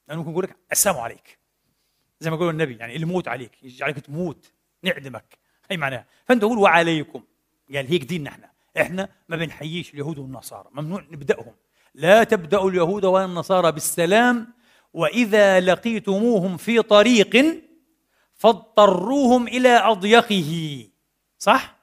لأنه 0.08 0.20
ممكن 0.20 0.32
يقول 0.32 0.44
لك 0.44 0.56
السلام 0.72 0.98
عليك. 0.98 1.38
زي 2.20 2.30
ما 2.30 2.36
يقول 2.36 2.50
النبي 2.50 2.76
يعني 2.76 2.96
اللي 2.96 3.08
يموت 3.08 3.28
عليك 3.28 3.64
يجعلك 3.64 4.00
تموت 4.00 4.52
نعدمك. 4.84 5.38
هي 5.72 5.78
معناها. 5.78 6.06
فأنت 6.26 6.44
قول 6.44 6.58
وعليكم. 6.58 7.24
قال 7.74 7.88
هيك 7.88 8.04
ديننا 8.04 8.30
إحنا. 8.30 8.52
إحنا 8.82 9.10
ما 9.30 9.36
بنحييش 9.36 9.94
اليهود 9.94 10.18
والنصارى. 10.18 10.70
ممنوع 10.72 11.04
نبدأهم. 11.12 11.56
لا 11.94 12.24
تبدأ 12.24 12.64
اليهود 12.64 13.06
ولا 13.06 13.26
النصارى 13.26 13.72
بالسلام. 13.72 14.54
وإذا 14.94 15.60
لقيتموهم 15.60 16.58
في 16.58 16.82
طريق 16.82 17.67
فاضطروهم 18.38 19.48
إلى 19.48 19.70
أضيقه 19.70 20.84
صح؟ 21.40 21.78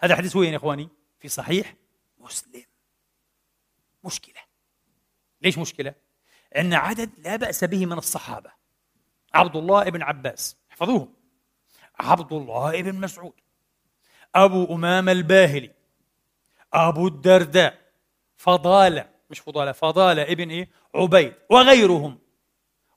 هذا 0.00 0.16
حديث 0.16 0.36
وين 0.36 0.52
يا 0.52 0.56
إخواني؟ 0.56 0.88
في 1.20 1.28
صحيح 1.28 1.74
مسلم 2.18 2.64
مشكلة 4.04 4.40
ليش 5.42 5.58
مشكلة؟ 5.58 5.94
أن 6.56 6.74
عدد 6.74 7.10
لا 7.18 7.36
بأس 7.36 7.64
به 7.64 7.86
من 7.86 7.98
الصحابة 7.98 8.50
عبد 9.34 9.56
الله 9.56 9.84
بن 9.84 10.02
عباس 10.02 10.56
احفظوهم 10.70 11.14
عبد 12.00 12.32
الله 12.32 12.82
بن 12.82 12.94
مسعود 12.94 13.32
أبو 14.34 14.74
أمامة 14.74 15.12
الباهلي 15.12 15.70
أبو 16.72 17.06
الدرداء 17.06 17.78
فضالة 18.36 19.08
مش 19.30 19.40
فضالة 19.40 19.72
فضالة 19.72 20.22
ابن 20.22 20.50
إيه؟ 20.50 20.68
عبيد 20.94 21.34
وغيرهم 21.50 22.18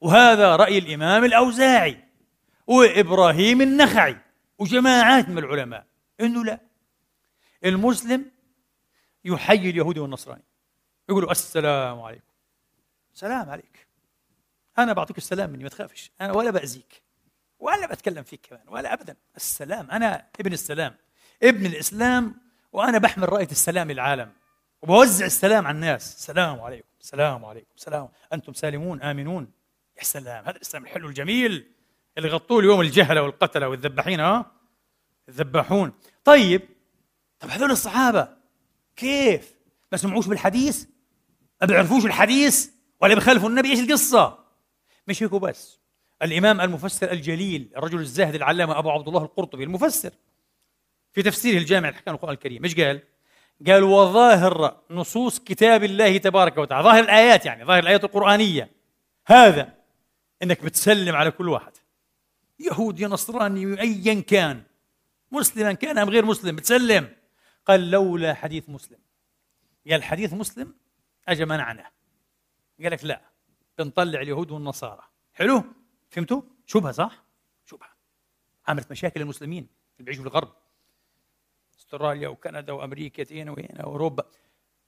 وهذا 0.02 0.56
رأي 0.56 0.78
الإمام 0.78 1.26
الأوزاعي 1.26 2.07
وإبراهيم 2.68 3.62
النخعي 3.62 4.18
وجماعات 4.60 5.30
من 5.30 5.38
العلماء. 5.38 5.86
إنه 6.22 6.46
لا. 6.46 6.60
المسلم 7.66 8.32
يحيي 9.26 9.70
اليهودي 9.70 10.00
والنصراني. 10.00 10.44
يقولوا 11.10 11.32
السلام 11.32 12.02
عليكم. 12.02 12.24
سلام 13.14 13.50
عليك. 13.50 13.88
أنا 14.80 14.94
بعطيك 14.94 15.18
السلام 15.18 15.50
مني 15.50 15.64
ما 15.64 15.70
تخافش. 15.70 16.12
أنا 16.22 16.34
ولا 16.34 16.52
بأذيك. 16.52 17.02
ولا 17.60 17.88
بتكلم 17.88 18.24
فيك 18.24 18.48
كمان 18.50 18.64
ولا 18.68 18.94
أبدا. 18.94 19.16
السلام. 19.36 19.92
أنا 19.92 20.28
ابن 20.40 20.54
السلام. 20.54 20.96
ابن 21.44 21.66
الإسلام 21.66 22.36
وأنا 22.72 22.98
بحمل 22.98 23.34
رأية 23.34 23.52
السلام 23.52 23.92
للعالم. 23.92 24.34
وبوزع 24.82 25.26
السلام 25.26 25.68
على 25.68 25.76
الناس. 25.76 26.16
السلام 26.16 26.62
عليكم. 26.62 26.88
السلام 27.02 27.46
عليكم. 27.46 27.72
السلام. 27.78 28.10
أنتم 28.34 28.54
سالمون 28.54 29.02
آمنون. 29.02 29.52
يا 29.98 30.04
سلام. 30.04 30.44
هذا 30.46 30.56
الإسلام 30.56 30.84
الحلو 30.84 31.08
الجميل. 31.08 31.72
اللي 32.18 32.30
غطوه 32.30 32.60
اليوم 32.60 32.82
الجهلة 32.82 33.22
والقتلة 33.22 33.70
والذباحين 33.70 34.20
ها؟ 34.20 34.52
الذباحون 35.30 35.92
طيب 36.24 36.62
طب 37.40 37.50
هذول 37.50 37.72
الصحابة 37.72 38.30
كيف؟ 38.96 39.56
ما 39.92 39.98
سمعوش 39.98 40.28
بالحديث؟ 40.28 40.86
ما 41.62 41.68
بيعرفوش 41.68 42.06
الحديث؟ 42.06 42.70
ولا 43.02 43.16
بيخالفوا 43.16 43.50
النبي؟ 43.50 43.70
إيش 43.70 43.80
القصة؟ 43.80 44.40
مش 45.08 45.24
هيك 45.24 45.32
بس 45.32 45.80
الإمام 46.22 46.62
المفسر 46.62 47.12
الجليل 47.12 47.70
الرجل 47.78 48.00
الزاهد 48.00 48.36
العلامة 48.36 48.80
أبو 48.80 48.90
عبد 48.90 49.08
الله 49.08 49.24
القرطبي 49.24 49.64
المفسر 49.64 50.12
في 51.12 51.24
تفسيره 51.24 51.58
الجامع 51.58 51.90
الحكام 51.90 52.16
القرآن 52.16 52.34
الكريم 52.34 52.62
مش 52.62 52.76
قال؟ 52.76 53.02
قال 53.68 53.84
وظاهر 53.84 54.78
نصوص 54.90 55.40
كتاب 55.40 55.84
الله 55.84 56.18
تبارك 56.18 56.58
وتعالى. 56.58 56.84
ظاهر 56.84 57.04
الآيات 57.04 57.46
يعني 57.46 57.66
ظاهر 57.66 57.84
الآيات 57.84 58.04
القرآنية. 58.04 58.72
هذا 59.26 59.74
إنك 60.44 60.64
بتسلم 60.64 61.16
على 61.16 61.32
كل 61.32 61.50
واحد. 61.50 61.77
يهودي 62.60 63.06
نصراني 63.06 63.82
ايا 63.82 64.22
كان. 64.22 64.64
مسلما 65.32 65.74
كان 65.74 65.98
أم 65.98 66.10
غير 66.10 66.26
مسلم؟ 66.26 66.56
بتسلم. 66.56 67.16
قال 67.66 67.92
لولا 67.92 68.34
حديث 68.34 68.70
مسلم. 68.70 69.00
قال 69.90 70.04
حديث 70.04 70.34
مسلم 70.34 70.76
اجى 71.28 71.46
منعنا 71.46 71.92
قال 72.84 72.92
لك 72.92 73.04
لا 73.04 73.22
بنطلع 73.78 74.22
اليهود 74.22 74.52
والنصارى. 74.52 75.04
حلو؟ 75.34 75.64
فهمتوا؟ 76.10 76.42
شبهة 76.66 76.92
صح؟ 76.92 77.24
شبهة. 77.66 77.90
عملت 78.68 78.92
مشاكل 78.92 79.22
المسلمين 79.22 79.68
اللي 79.94 80.06
بيعيشوا 80.06 80.24
في 80.24 80.30
الغرب. 80.30 80.54
أستراليا 81.80 82.28
وكندا 82.28 82.74
وأمريكا 82.74 83.52
وهنا 83.52 83.86
واوروبا 83.86 84.24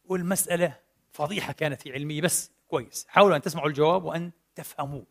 والمسألة 0.03 0.79
فضيحة 1.11 1.53
كانت 1.53 1.87
هي 1.87 1.93
علمية 1.93 2.21
بس 2.21 2.51
كويس. 2.67 3.05
حاولوا 3.07 3.35
أن 3.35 3.41
تسمعوا 3.41 3.67
الجواب 3.67 4.03
وأن 4.03 4.31
تفهموه. 4.55 5.05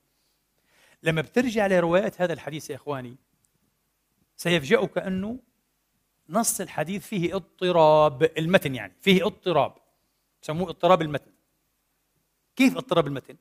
لما 1.03 1.23
بترجع 1.23 1.67
لروايات 1.67 2.21
هذا 2.21 2.33
الحديث 2.33 2.71
يا 2.71 2.77
إخواني 2.77 3.17
سيفجأك 4.37 4.99
أنه 4.99 5.39
نص 6.29 6.61
الحديث 6.61 7.07
فيه 7.07 7.37
اضطراب 7.37 8.23
المتن 8.39 8.75
يعني 8.75 8.97
فيه 9.01 9.27
اضطراب 9.27 9.75
سموه 10.43 10.71
اضطراب 10.71 11.03
المتن. 11.03 11.33
كيف 12.57 12.77
اضطراب 12.77 13.07
المتن؟ 13.07 13.37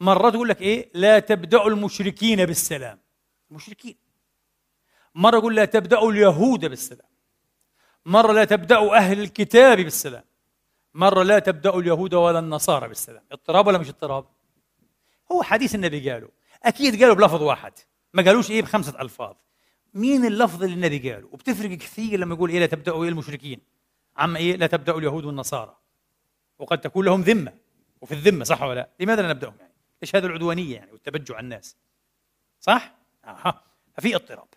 مرة 0.00 0.30
تقول 0.30 0.48
لك 0.48 0.62
إيه؟ 0.62 0.90
لا 0.94 1.18
تبدأوا 1.18 1.68
المشركين 1.68 2.46
بالسلام. 2.46 2.98
المشركين 3.50 3.96
مرة 5.14 5.36
يقول 5.36 5.56
لا 5.56 5.64
تبدأوا 5.64 6.12
اليهود 6.12 6.66
بالسلام. 6.66 7.08
مرة 8.06 8.32
لا 8.32 8.44
تبدأوا 8.44 8.96
أهل 8.96 9.20
الكتاب 9.20 9.78
بالسلام. 9.78 10.24
مرة 10.94 11.22
لا 11.22 11.38
تبدأوا 11.38 11.80
اليهود 11.80 12.14
ولا 12.14 12.38
النصارى 12.38 12.88
بالسلام. 12.88 13.22
اضطراب 13.32 13.66
ولا 13.66 13.78
مش 13.78 13.88
اضطراب؟ 13.88 14.26
هو 15.32 15.42
حديث 15.42 15.74
النبي 15.74 16.10
قاله. 16.10 16.28
أكيد 16.62 17.02
قالوا 17.02 17.14
بلفظ 17.14 17.42
واحد. 17.42 17.72
ما 18.14 18.22
قالوش 18.22 18.50
إيه 18.50 18.62
بخمسة 18.62 19.00
ألفاظ. 19.00 19.34
مين 19.94 20.24
اللفظ 20.24 20.62
اللي 20.62 20.74
النبي 20.74 21.12
قاله؟ 21.12 21.28
وبتفرق 21.32 21.70
كثير 21.70 22.20
لما 22.20 22.34
يقول 22.34 22.50
إيه 22.50 22.60
لا 22.60 22.66
تبدأوا 22.66 23.04
إيه 23.04 23.10
المشركين. 23.10 23.60
عم 24.16 24.36
إيه 24.36 24.56
لا 24.56 24.66
تبدأوا 24.66 24.98
اليهود 24.98 25.24
والنصارى. 25.24 25.76
وقد 26.58 26.80
تكون 26.80 27.04
لهم 27.04 27.20
ذمة. 27.20 27.52
وفي 28.00 28.14
الذمة 28.14 28.44
صح 28.44 28.62
ولا 28.62 28.74
لا؟ 28.74 28.88
لماذا 29.00 29.22
لا 29.22 29.28
نبدأهم 29.28 29.54
يعني؟ 29.60 29.72
إيش 30.02 30.16
هذه 30.16 30.26
العدوانية 30.26 30.74
يعني 30.74 30.92
والتبجع 30.92 31.34
على 31.34 31.44
الناس؟ 31.44 31.76
صح؟ 32.60 32.94
أها. 33.24 33.62
ففي 33.96 34.14
اضطراب. 34.14 34.48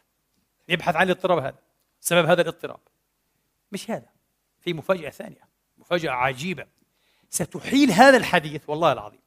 يبحث 0.70 0.96
عن 0.96 1.06
الاضطراب 1.06 1.38
هذا. 1.38 1.60
سبب 2.00 2.26
هذا 2.26 2.42
الاضطراب. 2.42 2.80
مش 3.72 3.92
هذا. 3.92 4.10
في 4.60 4.74
مفاجأة 4.74 5.10
ثانية. 5.10 5.48
مفاجأة 5.78 6.12
عجيبة. 6.12 6.68
ستحيل 7.30 7.92
هذا 7.92 8.18
الحديث 8.18 8.70
والله 8.70 8.92
العظيم 8.92 9.22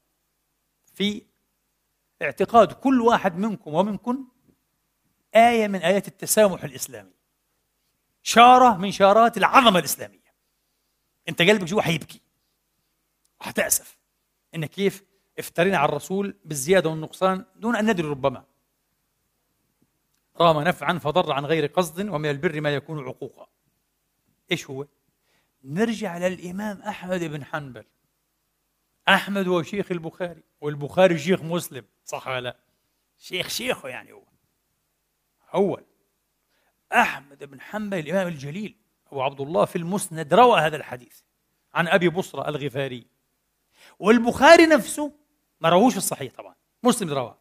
في 0.95 1.23
اعتقاد 2.23 2.73
كل 2.73 3.01
واحد 3.01 3.37
منكم 3.37 3.75
ومنكن 3.75 4.25
آية 5.35 5.69
من 5.69 5.83
آيات 5.83 6.09
التسامح 6.09 6.65
الإسلامي. 6.65 7.13
شارة 8.23 8.77
من 8.77 8.93
شارات 8.93 9.37
العظمة 9.37 9.79
الإسلامية. 9.79 10.35
أنت 11.29 11.43
قلبك 11.43 11.65
جوا 11.65 11.83
حيبكي؟ 11.83 12.21
وحتأسف 13.41 13.99
إن 14.55 14.67
كيف 14.67 15.05
افترينا 15.39 15.79
على 15.79 15.89
الرسول 15.89 16.37
بالزيادة 16.45 16.91
والنقصان 16.91 17.45
دون 17.57 17.77
أن 17.77 17.91
ندري 17.91 18.09
ربما. 18.09 18.45
رام 20.41 20.61
نفعا 20.61 20.99
فضر 20.99 21.33
عن 21.33 21.47
غير 21.47 21.67
قصد 21.67 22.09
ومن 22.09 22.31
البر 22.31 22.61
ما 22.61 22.75
يكون 22.75 23.05
عقوقا. 23.05 23.49
إيش 24.51 24.71
هو؟ 24.71 24.87
نرجع 25.65 26.19
للإمام 26.19 26.83
أحمد 26.83 27.25
بن 27.25 27.45
حنبل. 27.45 27.85
أحمد 29.09 29.49
هو 29.49 29.63
شيخ 29.63 29.93
البخاري. 29.93 30.43
والبخاري 30.61 31.19
شيخ 31.19 31.43
مسلم. 31.43 31.85
صح. 32.05 32.29
ولا 32.29 32.41
لا؟ 32.41 32.57
شيخ 33.19 33.49
شيخه 33.49 33.89
يعني 33.89 34.13
هو. 34.13 34.23
اول 35.55 35.85
أحمد 36.93 37.45
بن 37.45 37.61
حنبل 37.61 37.99
الإمام 37.99 38.27
الجليل. 38.27 38.77
أبو 39.07 39.23
عبد 39.23 39.41
الله 39.41 39.65
في 39.65 39.77
المسند 39.77 40.35
روى 40.35 40.61
هذا 40.61 40.77
الحديث 40.77 41.21
عن 41.75 41.89
أبي 41.89 42.09
بصرى 42.09 42.49
الغفاري. 42.49 43.07
والبخاري 43.99 44.67
نفسه 44.67 45.13
ما 45.61 45.69
رووش 45.69 45.93
في 45.93 45.99
الصحيح 45.99 46.33
طبعا. 46.33 46.55
مسلم 46.83 47.11
رواه. 47.11 47.39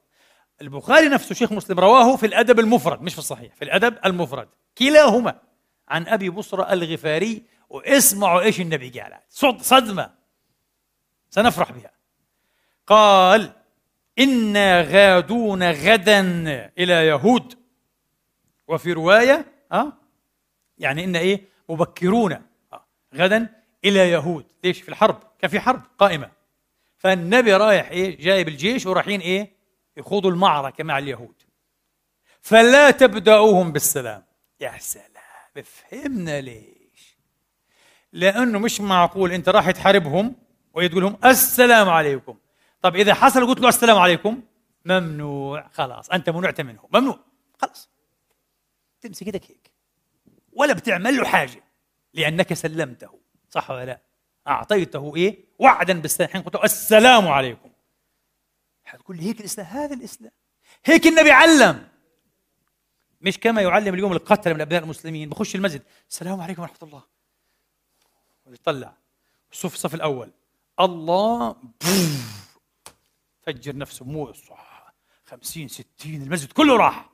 البخاري 0.61 1.09
نفسه 1.09 1.36
شيخ 1.36 1.51
مسلم 1.51 1.80
رواه 1.80 2.15
في 2.15 2.26
الأدب 2.26 2.59
المفرد 2.59 3.01
مش 3.01 3.13
في 3.13 3.20
الصحيح 3.20 3.55
في 3.55 3.61
الأدب 3.61 3.97
المفرد. 4.05 4.49
كلاهما 4.78 5.41
عن 5.88 6.07
أبي 6.07 6.30
بصرى 6.30 6.74
الغفاري 6.74 7.43
واسمعوا 7.70 8.41
إيش 8.41 8.61
النبي 8.61 8.99
قال. 8.99 9.20
صد 9.30 9.61
صدمة. 9.61 10.15
سنفرح 11.30 11.72
بها. 11.72 11.97
قال 12.88 13.54
إنا 14.20 14.82
غادون 14.82 15.64
غدا 15.64 16.22
إلى 16.78 17.08
يهود. 17.08 17.54
وفي 18.68 18.94
رواية 18.94 19.46
ها 19.72 19.98
يعني 20.78 21.04
إن 21.04 21.16
إيه؟ 21.16 21.42
مبكرون 21.70 22.34
أه؟ 22.74 22.86
غدا 23.16 23.50
إلى 23.86 24.12
يهود. 24.12 24.46
ليش؟ 24.64 24.82
في 24.82 24.90
الحرب 24.90 25.20
كان 25.40 25.50
في 25.50 25.60
حرب 25.60 25.82
قائمة. 25.98 26.32
فالنبي 26.98 27.54
رايح 27.54 27.90
إيه؟ 27.90 28.18
جايب 28.18 28.48
الجيش 28.48 28.86
ورايحين 28.86 29.20
إيه؟ 29.22 29.52
يخوضوا 29.98 30.32
المعركة 30.32 30.84
مع 30.84 30.98
اليهود. 30.98 31.36
فلا 32.42 32.92
تبدأوهم 32.92 33.72
بالسلام. 33.72 34.24
يا 34.60 34.78
سلام 34.78 35.08
فهمنا 35.64 36.42
ليش؟ 36.42 37.18
لأنه 38.14 38.60
مش 38.60 38.82
معقول. 38.82 39.32
أنت 39.32 39.50
راح 39.50 39.72
تحاربهم 39.72 40.36
وتقول 40.74 41.04
لهم 41.04 41.18
السلام 41.26 41.90
عليكم. 41.90 42.38
طب 42.82 42.95
إذا 42.95 43.13
حصل 43.13 43.47
قلت 43.47 43.59
له 43.59 43.69
السلام 43.69 43.97
عليكم. 43.97 44.43
ممنوع. 44.86 45.67
خلاص 45.67 46.09
أنت 46.09 46.30
منعت 46.30 46.61
منه 46.61 46.89
ممنوع. 46.93 47.19
خلاص. 47.61 47.89
تمسك 49.01 49.25
إيدك 49.25 49.51
هيك. 49.51 49.71
ولا 50.53 50.73
بتعمل 50.73 51.17
له 51.17 51.25
حاجة. 51.25 51.63
لأنك 52.13 52.53
سلمته. 52.53 53.19
صح 53.49 53.71
ولا 53.71 53.86
لا؟ 53.86 54.01
أعطيته 54.47 55.15
إيه؟ 55.15 55.45
وعدا 55.59 56.01
بالسلام. 56.01 56.30
حين 56.30 56.41
قلت 56.41 56.55
له 56.55 56.63
السلام 56.63 57.28
عليكم. 57.28 57.69
حتقول 58.86 59.17
لي 59.17 59.23
هيك 59.23 59.39
الإسلام؟ 59.39 59.67
هذا 59.67 59.95
الإسلام. 59.95 60.32
هيك 60.86 61.07
النبي 61.07 61.32
علم. 61.32 61.88
مش 63.21 63.39
كما 63.39 63.61
يعلم 63.61 63.93
اليوم 63.93 64.13
القتل 64.13 64.53
من 64.53 64.61
أبناء 64.61 64.84
المسلمين. 64.84 65.30
بخش 65.30 65.55
المسجد. 65.55 65.82
السلام 66.09 66.41
عليكم 66.41 66.61
ورحمة 66.61 66.78
الله. 66.84 67.03
ويطلع. 68.45 68.93
الصف 69.51 69.73
الصف 69.73 69.95
الأول. 69.95 70.32
الله. 70.80 71.55
فجر 73.48 73.76
نفسه 73.76 74.06
مو 74.06 74.34
صح. 74.34 74.93
خمسين 75.26 75.68
ستين 75.68 76.22
المسجد 76.22 76.52
كله 76.52 76.78
راح. 76.78 77.10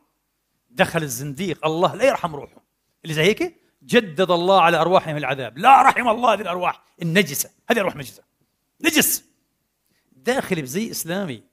دخل 0.70 1.04
الزنديق 1.04 1.66
الله 1.66 1.96
لا 1.96 2.04
يرحم 2.04 2.36
روحهم 2.36 2.62
اللي 3.04 3.14
زي 3.14 3.22
هيك؟ 3.22 3.62
جدد 3.84 4.32
الله 4.32 4.62
على 4.62 4.78
أرواحهم 4.78 5.18
العذاب. 5.18 5.58
لا 5.58 5.82
رحم 5.82 6.10
الله 6.10 6.34
هذه 6.34 6.42
الأرواح 6.42 6.84
النجسة. 7.02 7.50
هذه 7.70 7.80
أرواح 7.80 7.96
نجسة. 7.96 8.24
نجس. 8.82 9.24
داخل 10.12 10.62
بزي 10.62 10.92
إسلامي 10.92 11.44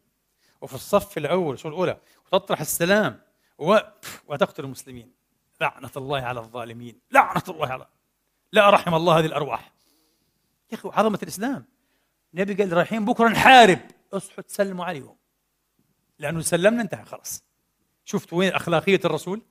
وفي 0.61 0.75
الصف 0.75 1.19
الأول 1.19 1.59
شو 1.59 1.69
الأولى؟ 1.69 2.01
وتطرح 2.27 2.61
السلام 2.61 3.21
و... 3.59 3.79
وتقتل 4.27 4.65
المسلمين. 4.65 5.13
لعنة 5.61 5.91
الله 5.97 6.21
على 6.21 6.41
الظالمين. 6.41 7.01
لعنة 7.11 7.45
الله 7.49 7.69
على 7.69 7.87
لا 8.53 8.71
رحم 8.71 8.95
الله 8.95 9.19
هذه 9.19 9.27
الأرواح. 9.27 9.73
يا 10.73 10.77
أخي 10.77 10.89
عظمة 10.93 11.19
الإسلام. 11.23 11.65
النبي 12.35 12.55
قال 12.55 12.73
رايحين 12.73 13.05
بكرة 13.05 13.29
نحارب 13.29 13.79
اصحوا 14.13 14.45
تسلموا 14.45 14.85
عليهم. 14.85 15.17
لأنه 16.19 16.41
سلمنا 16.41 16.83
انتهى 16.83 17.05
خلاص. 17.05 17.45
شفت 18.05 18.33
وين 18.33 18.53
أخلاقية 18.53 19.01
الرسول؟ 19.05 19.43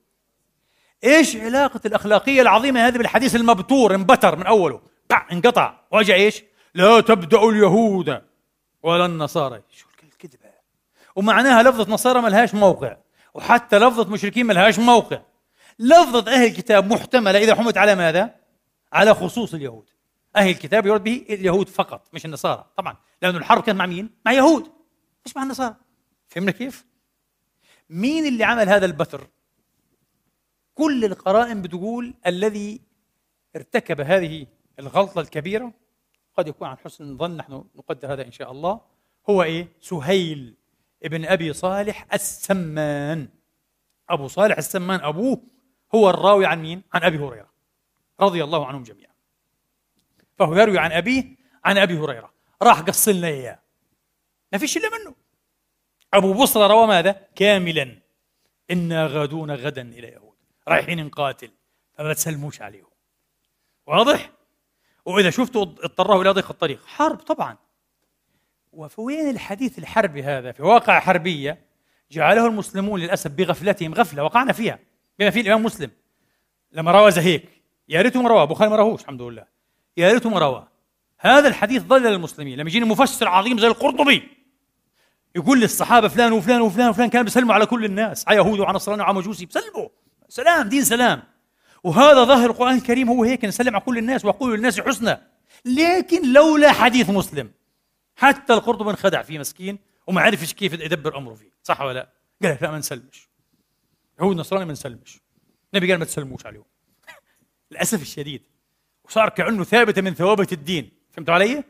إيش 1.04 1.36
علاقة 1.36 1.80
الأخلاقية 1.86 2.42
العظيمة 2.42 2.86
هذه 2.86 2.98
بالحديث 2.98 3.36
المبتور 3.36 3.94
انبتر 3.94 4.36
من 4.36 4.46
أوله؟ 4.46 4.82
انقطع. 5.32 5.80
واجع 5.90 6.14
إيش؟ 6.14 6.42
لا 6.74 7.00
تبدأوا 7.00 7.52
اليهود 7.52 8.22
ولا 8.82 9.06
النصارى. 9.06 9.62
شو 9.70 9.86
الكذبة؟ 10.02 10.50
ومعناها 11.16 11.62
لفظة 11.62 11.92
نصارى 11.92 12.20
ما 12.20 12.28
لهاش 12.28 12.54
موقع. 12.54 12.96
وحتى 13.34 13.78
لفظة 13.78 14.10
مشركين 14.10 14.46
ما 14.46 14.52
لهاش 14.52 14.78
موقع. 14.78 15.22
لفظة 15.78 16.32
أهل 16.32 16.46
الكتاب 16.46 16.92
محتملة 16.92 17.38
إذا 17.38 17.54
حملت 17.54 17.76
على 17.76 17.94
ماذا؟ 17.94 18.34
على 18.92 19.14
خصوص 19.14 19.54
اليهود. 19.54 19.90
أهل 20.36 20.50
الكتاب 20.50 20.86
يرد 20.86 21.04
به 21.04 21.26
اليهود 21.30 21.68
فقط 21.68 22.08
مش 22.14 22.24
النصارى 22.24 22.70
طبعا 22.76 22.96
لأن 23.22 23.36
الحرب 23.36 23.62
كانت 23.62 23.78
مع 23.78 23.86
مين؟ 23.86 24.10
مع 24.26 24.32
يهود 24.32 24.72
مش 25.26 25.36
مع 25.36 25.42
النصارى 25.42 25.76
فهمنا 26.28 26.50
كيف؟ 26.50 26.86
مين 27.90 28.26
اللي 28.26 28.44
عمل 28.44 28.68
هذا 28.68 28.86
البتر؟ 28.86 29.26
كل 30.74 31.04
القرائن 31.04 31.62
بتقول 31.62 32.14
الذي 32.26 32.80
ارتكب 33.56 34.00
هذه 34.00 34.46
الغلطة 34.78 35.20
الكبيرة 35.20 35.72
قد 36.36 36.48
يكون 36.48 36.68
عن 36.68 36.78
حسن 36.78 37.16
ظن 37.16 37.36
نحن 37.36 37.64
نقدر 37.74 38.12
هذا 38.12 38.26
إن 38.26 38.32
شاء 38.32 38.52
الله 38.52 38.80
هو 39.30 39.42
إيه؟ 39.42 39.68
سهيل 39.80 40.56
ابن 41.02 41.24
أبي 41.24 41.52
صالح 41.52 42.06
السمان 42.14 43.28
أبو 44.08 44.28
صالح 44.28 44.58
السمان 44.58 45.00
أبوه 45.00 45.42
هو 45.94 46.10
الراوي 46.10 46.46
عن 46.46 46.62
مين؟ 46.62 46.82
عن 46.92 47.02
أبي 47.02 47.18
هريرة 47.18 47.50
رضي 48.20 48.44
الله 48.44 48.66
عنهم 48.66 48.82
جميعا 48.82 49.09
فهو 50.40 50.54
يروي 50.54 50.78
عن 50.78 50.92
أبيه 50.92 51.24
عن 51.64 51.78
أبي 51.78 51.98
هريرة. 51.98 52.32
راح 52.62 52.80
قص 52.80 53.08
لنا 53.08 53.28
إياه. 53.28 53.58
ما 54.52 54.58
فيش 54.58 54.76
إلا 54.76 54.88
منه. 54.98 55.14
أبو 56.14 56.32
بصرة 56.32 56.66
روى 56.66 56.86
ماذا؟ 56.86 57.26
كاملا. 57.34 57.98
إنا 58.70 59.06
غادون 59.06 59.50
غدا 59.50 59.82
إلى 59.82 60.08
يهود. 60.08 60.36
رايحين 60.68 61.06
نقاتل. 61.06 61.50
فما 61.94 62.12
تسلموش 62.12 62.62
عليهم. 62.62 62.90
واضح؟ 63.86 64.30
وإذا 65.04 65.30
شفتوا 65.30 65.62
اضطروا 65.62 66.22
إلى 66.22 66.30
ضيق 66.30 66.50
الطريق. 66.50 66.86
حرب 66.86 67.16
طبعا. 67.16 67.56
وين 68.96 69.30
الحديث 69.30 69.78
الحربي 69.78 70.22
هذا؟ 70.22 70.52
في 70.52 70.62
واقع 70.62 71.00
حربية 71.00 71.66
جعله 72.10 72.46
المسلمون 72.46 73.00
للأسف 73.00 73.30
بغفلتهم 73.30 73.94
غفلة. 73.94 74.24
وقعنا 74.24 74.52
فيها. 74.52 74.78
بما 75.18 75.30
فيه 75.30 75.40
الإمام 75.40 75.62
مسلم. 75.62 75.90
لما 76.72 76.92
روى 76.92 77.12
هيك 77.16 77.62
يا 77.88 78.02
ريته 78.02 78.22
ما 78.22 78.28
رواه. 78.28 78.42
البخاري 78.42 78.70
ما 78.70 78.76
راهوش 78.76 79.02
الحمد 79.02 79.22
لله. 79.22 79.59
يا 80.00 80.12
ريته 80.12 80.30
ما 80.30 80.38
رواه 80.38 80.68
هذا 81.18 81.48
الحديث 81.48 81.82
ضل 81.82 82.02
للمسلمين. 82.02 82.58
لما 82.58 82.68
يجيني 82.68 82.84
مفسر 82.84 83.28
عظيم 83.28 83.58
زي 83.58 83.66
القرطبي 83.66 84.28
يقول 85.36 85.60
للصحابه 85.60 86.08
فلان 86.08 86.32
وفلان 86.32 86.60
وفلان 86.60 86.88
وفلان 86.88 87.10
كانوا 87.10 87.24
بيسلموا 87.24 87.54
على 87.54 87.66
كل 87.66 87.84
الناس. 87.84 88.28
على 88.28 88.36
يهود 88.36 88.60
وعلى 88.60 88.74
نصراني 88.74 89.02
وعلى 89.02 89.14
مجوسي 89.14 89.46
بيسلموا. 89.46 89.88
سلام 90.28 90.68
دين 90.68 90.84
سلام. 90.84 91.22
وهذا 91.84 92.24
ظاهر 92.24 92.50
القرآن 92.50 92.76
الكريم 92.76 93.08
هو 93.08 93.24
هيك 93.24 93.44
نسلم 93.44 93.74
على 93.74 93.84
كل 93.84 93.98
الناس 93.98 94.24
وقولوا 94.24 94.56
للناس 94.56 94.80
حسنى. 94.80 95.18
لكن 95.64 96.32
لولا 96.32 96.72
حديث 96.72 97.10
مسلم 97.10 97.50
حتى 98.16 98.52
القرطبي 98.52 98.90
انخدع 98.90 99.22
فيه 99.22 99.38
مسكين 99.38 99.78
وما 100.06 100.20
عرفش 100.20 100.54
كيف 100.54 100.72
يدبر 100.72 101.18
أمره 101.18 101.34
فيه. 101.34 101.50
صح 101.62 101.80
ولا 101.80 101.92
لا؟ 101.92 102.08
قال 102.42 102.58
لا 102.60 102.70
ما 102.70 102.78
نسلمش. 102.78 103.28
يهود 104.20 104.36
نصراني 104.36 104.64
ما 104.64 104.72
نسلمش. 104.72 105.20
النبي 105.74 105.90
قال 105.90 105.98
ما 105.98 106.04
تسلموش 106.04 106.46
عليهم. 106.46 106.64
للأسف 107.70 108.02
الشديد. 108.02 108.42
وصار 109.10 109.28
كأنه 109.28 109.64
ثابته 109.64 110.02
من 110.02 110.14
ثوابت 110.14 110.52
الدين. 110.52 110.90
فهمتوا 111.12 111.34
علي؟ 111.34 111.64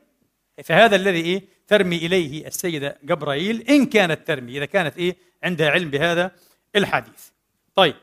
فهذا 0.65 0.97
الذي 0.97 1.21
إيه؟ 1.21 1.43
ترمي 1.67 1.97
إليه 1.97 2.47
السيدة 2.47 2.99
جبرائيل 3.03 3.63
إن 3.63 3.87
كانت 3.87 4.27
ترمي. 4.27 4.57
إذا 4.57 4.65
كانت 4.65 4.97
إيه؟ 4.97 5.17
عندها 5.43 5.71
علم 5.71 5.91
بهذا 5.91 6.31
الحديث. 6.77 7.29
طيب. 7.75 7.95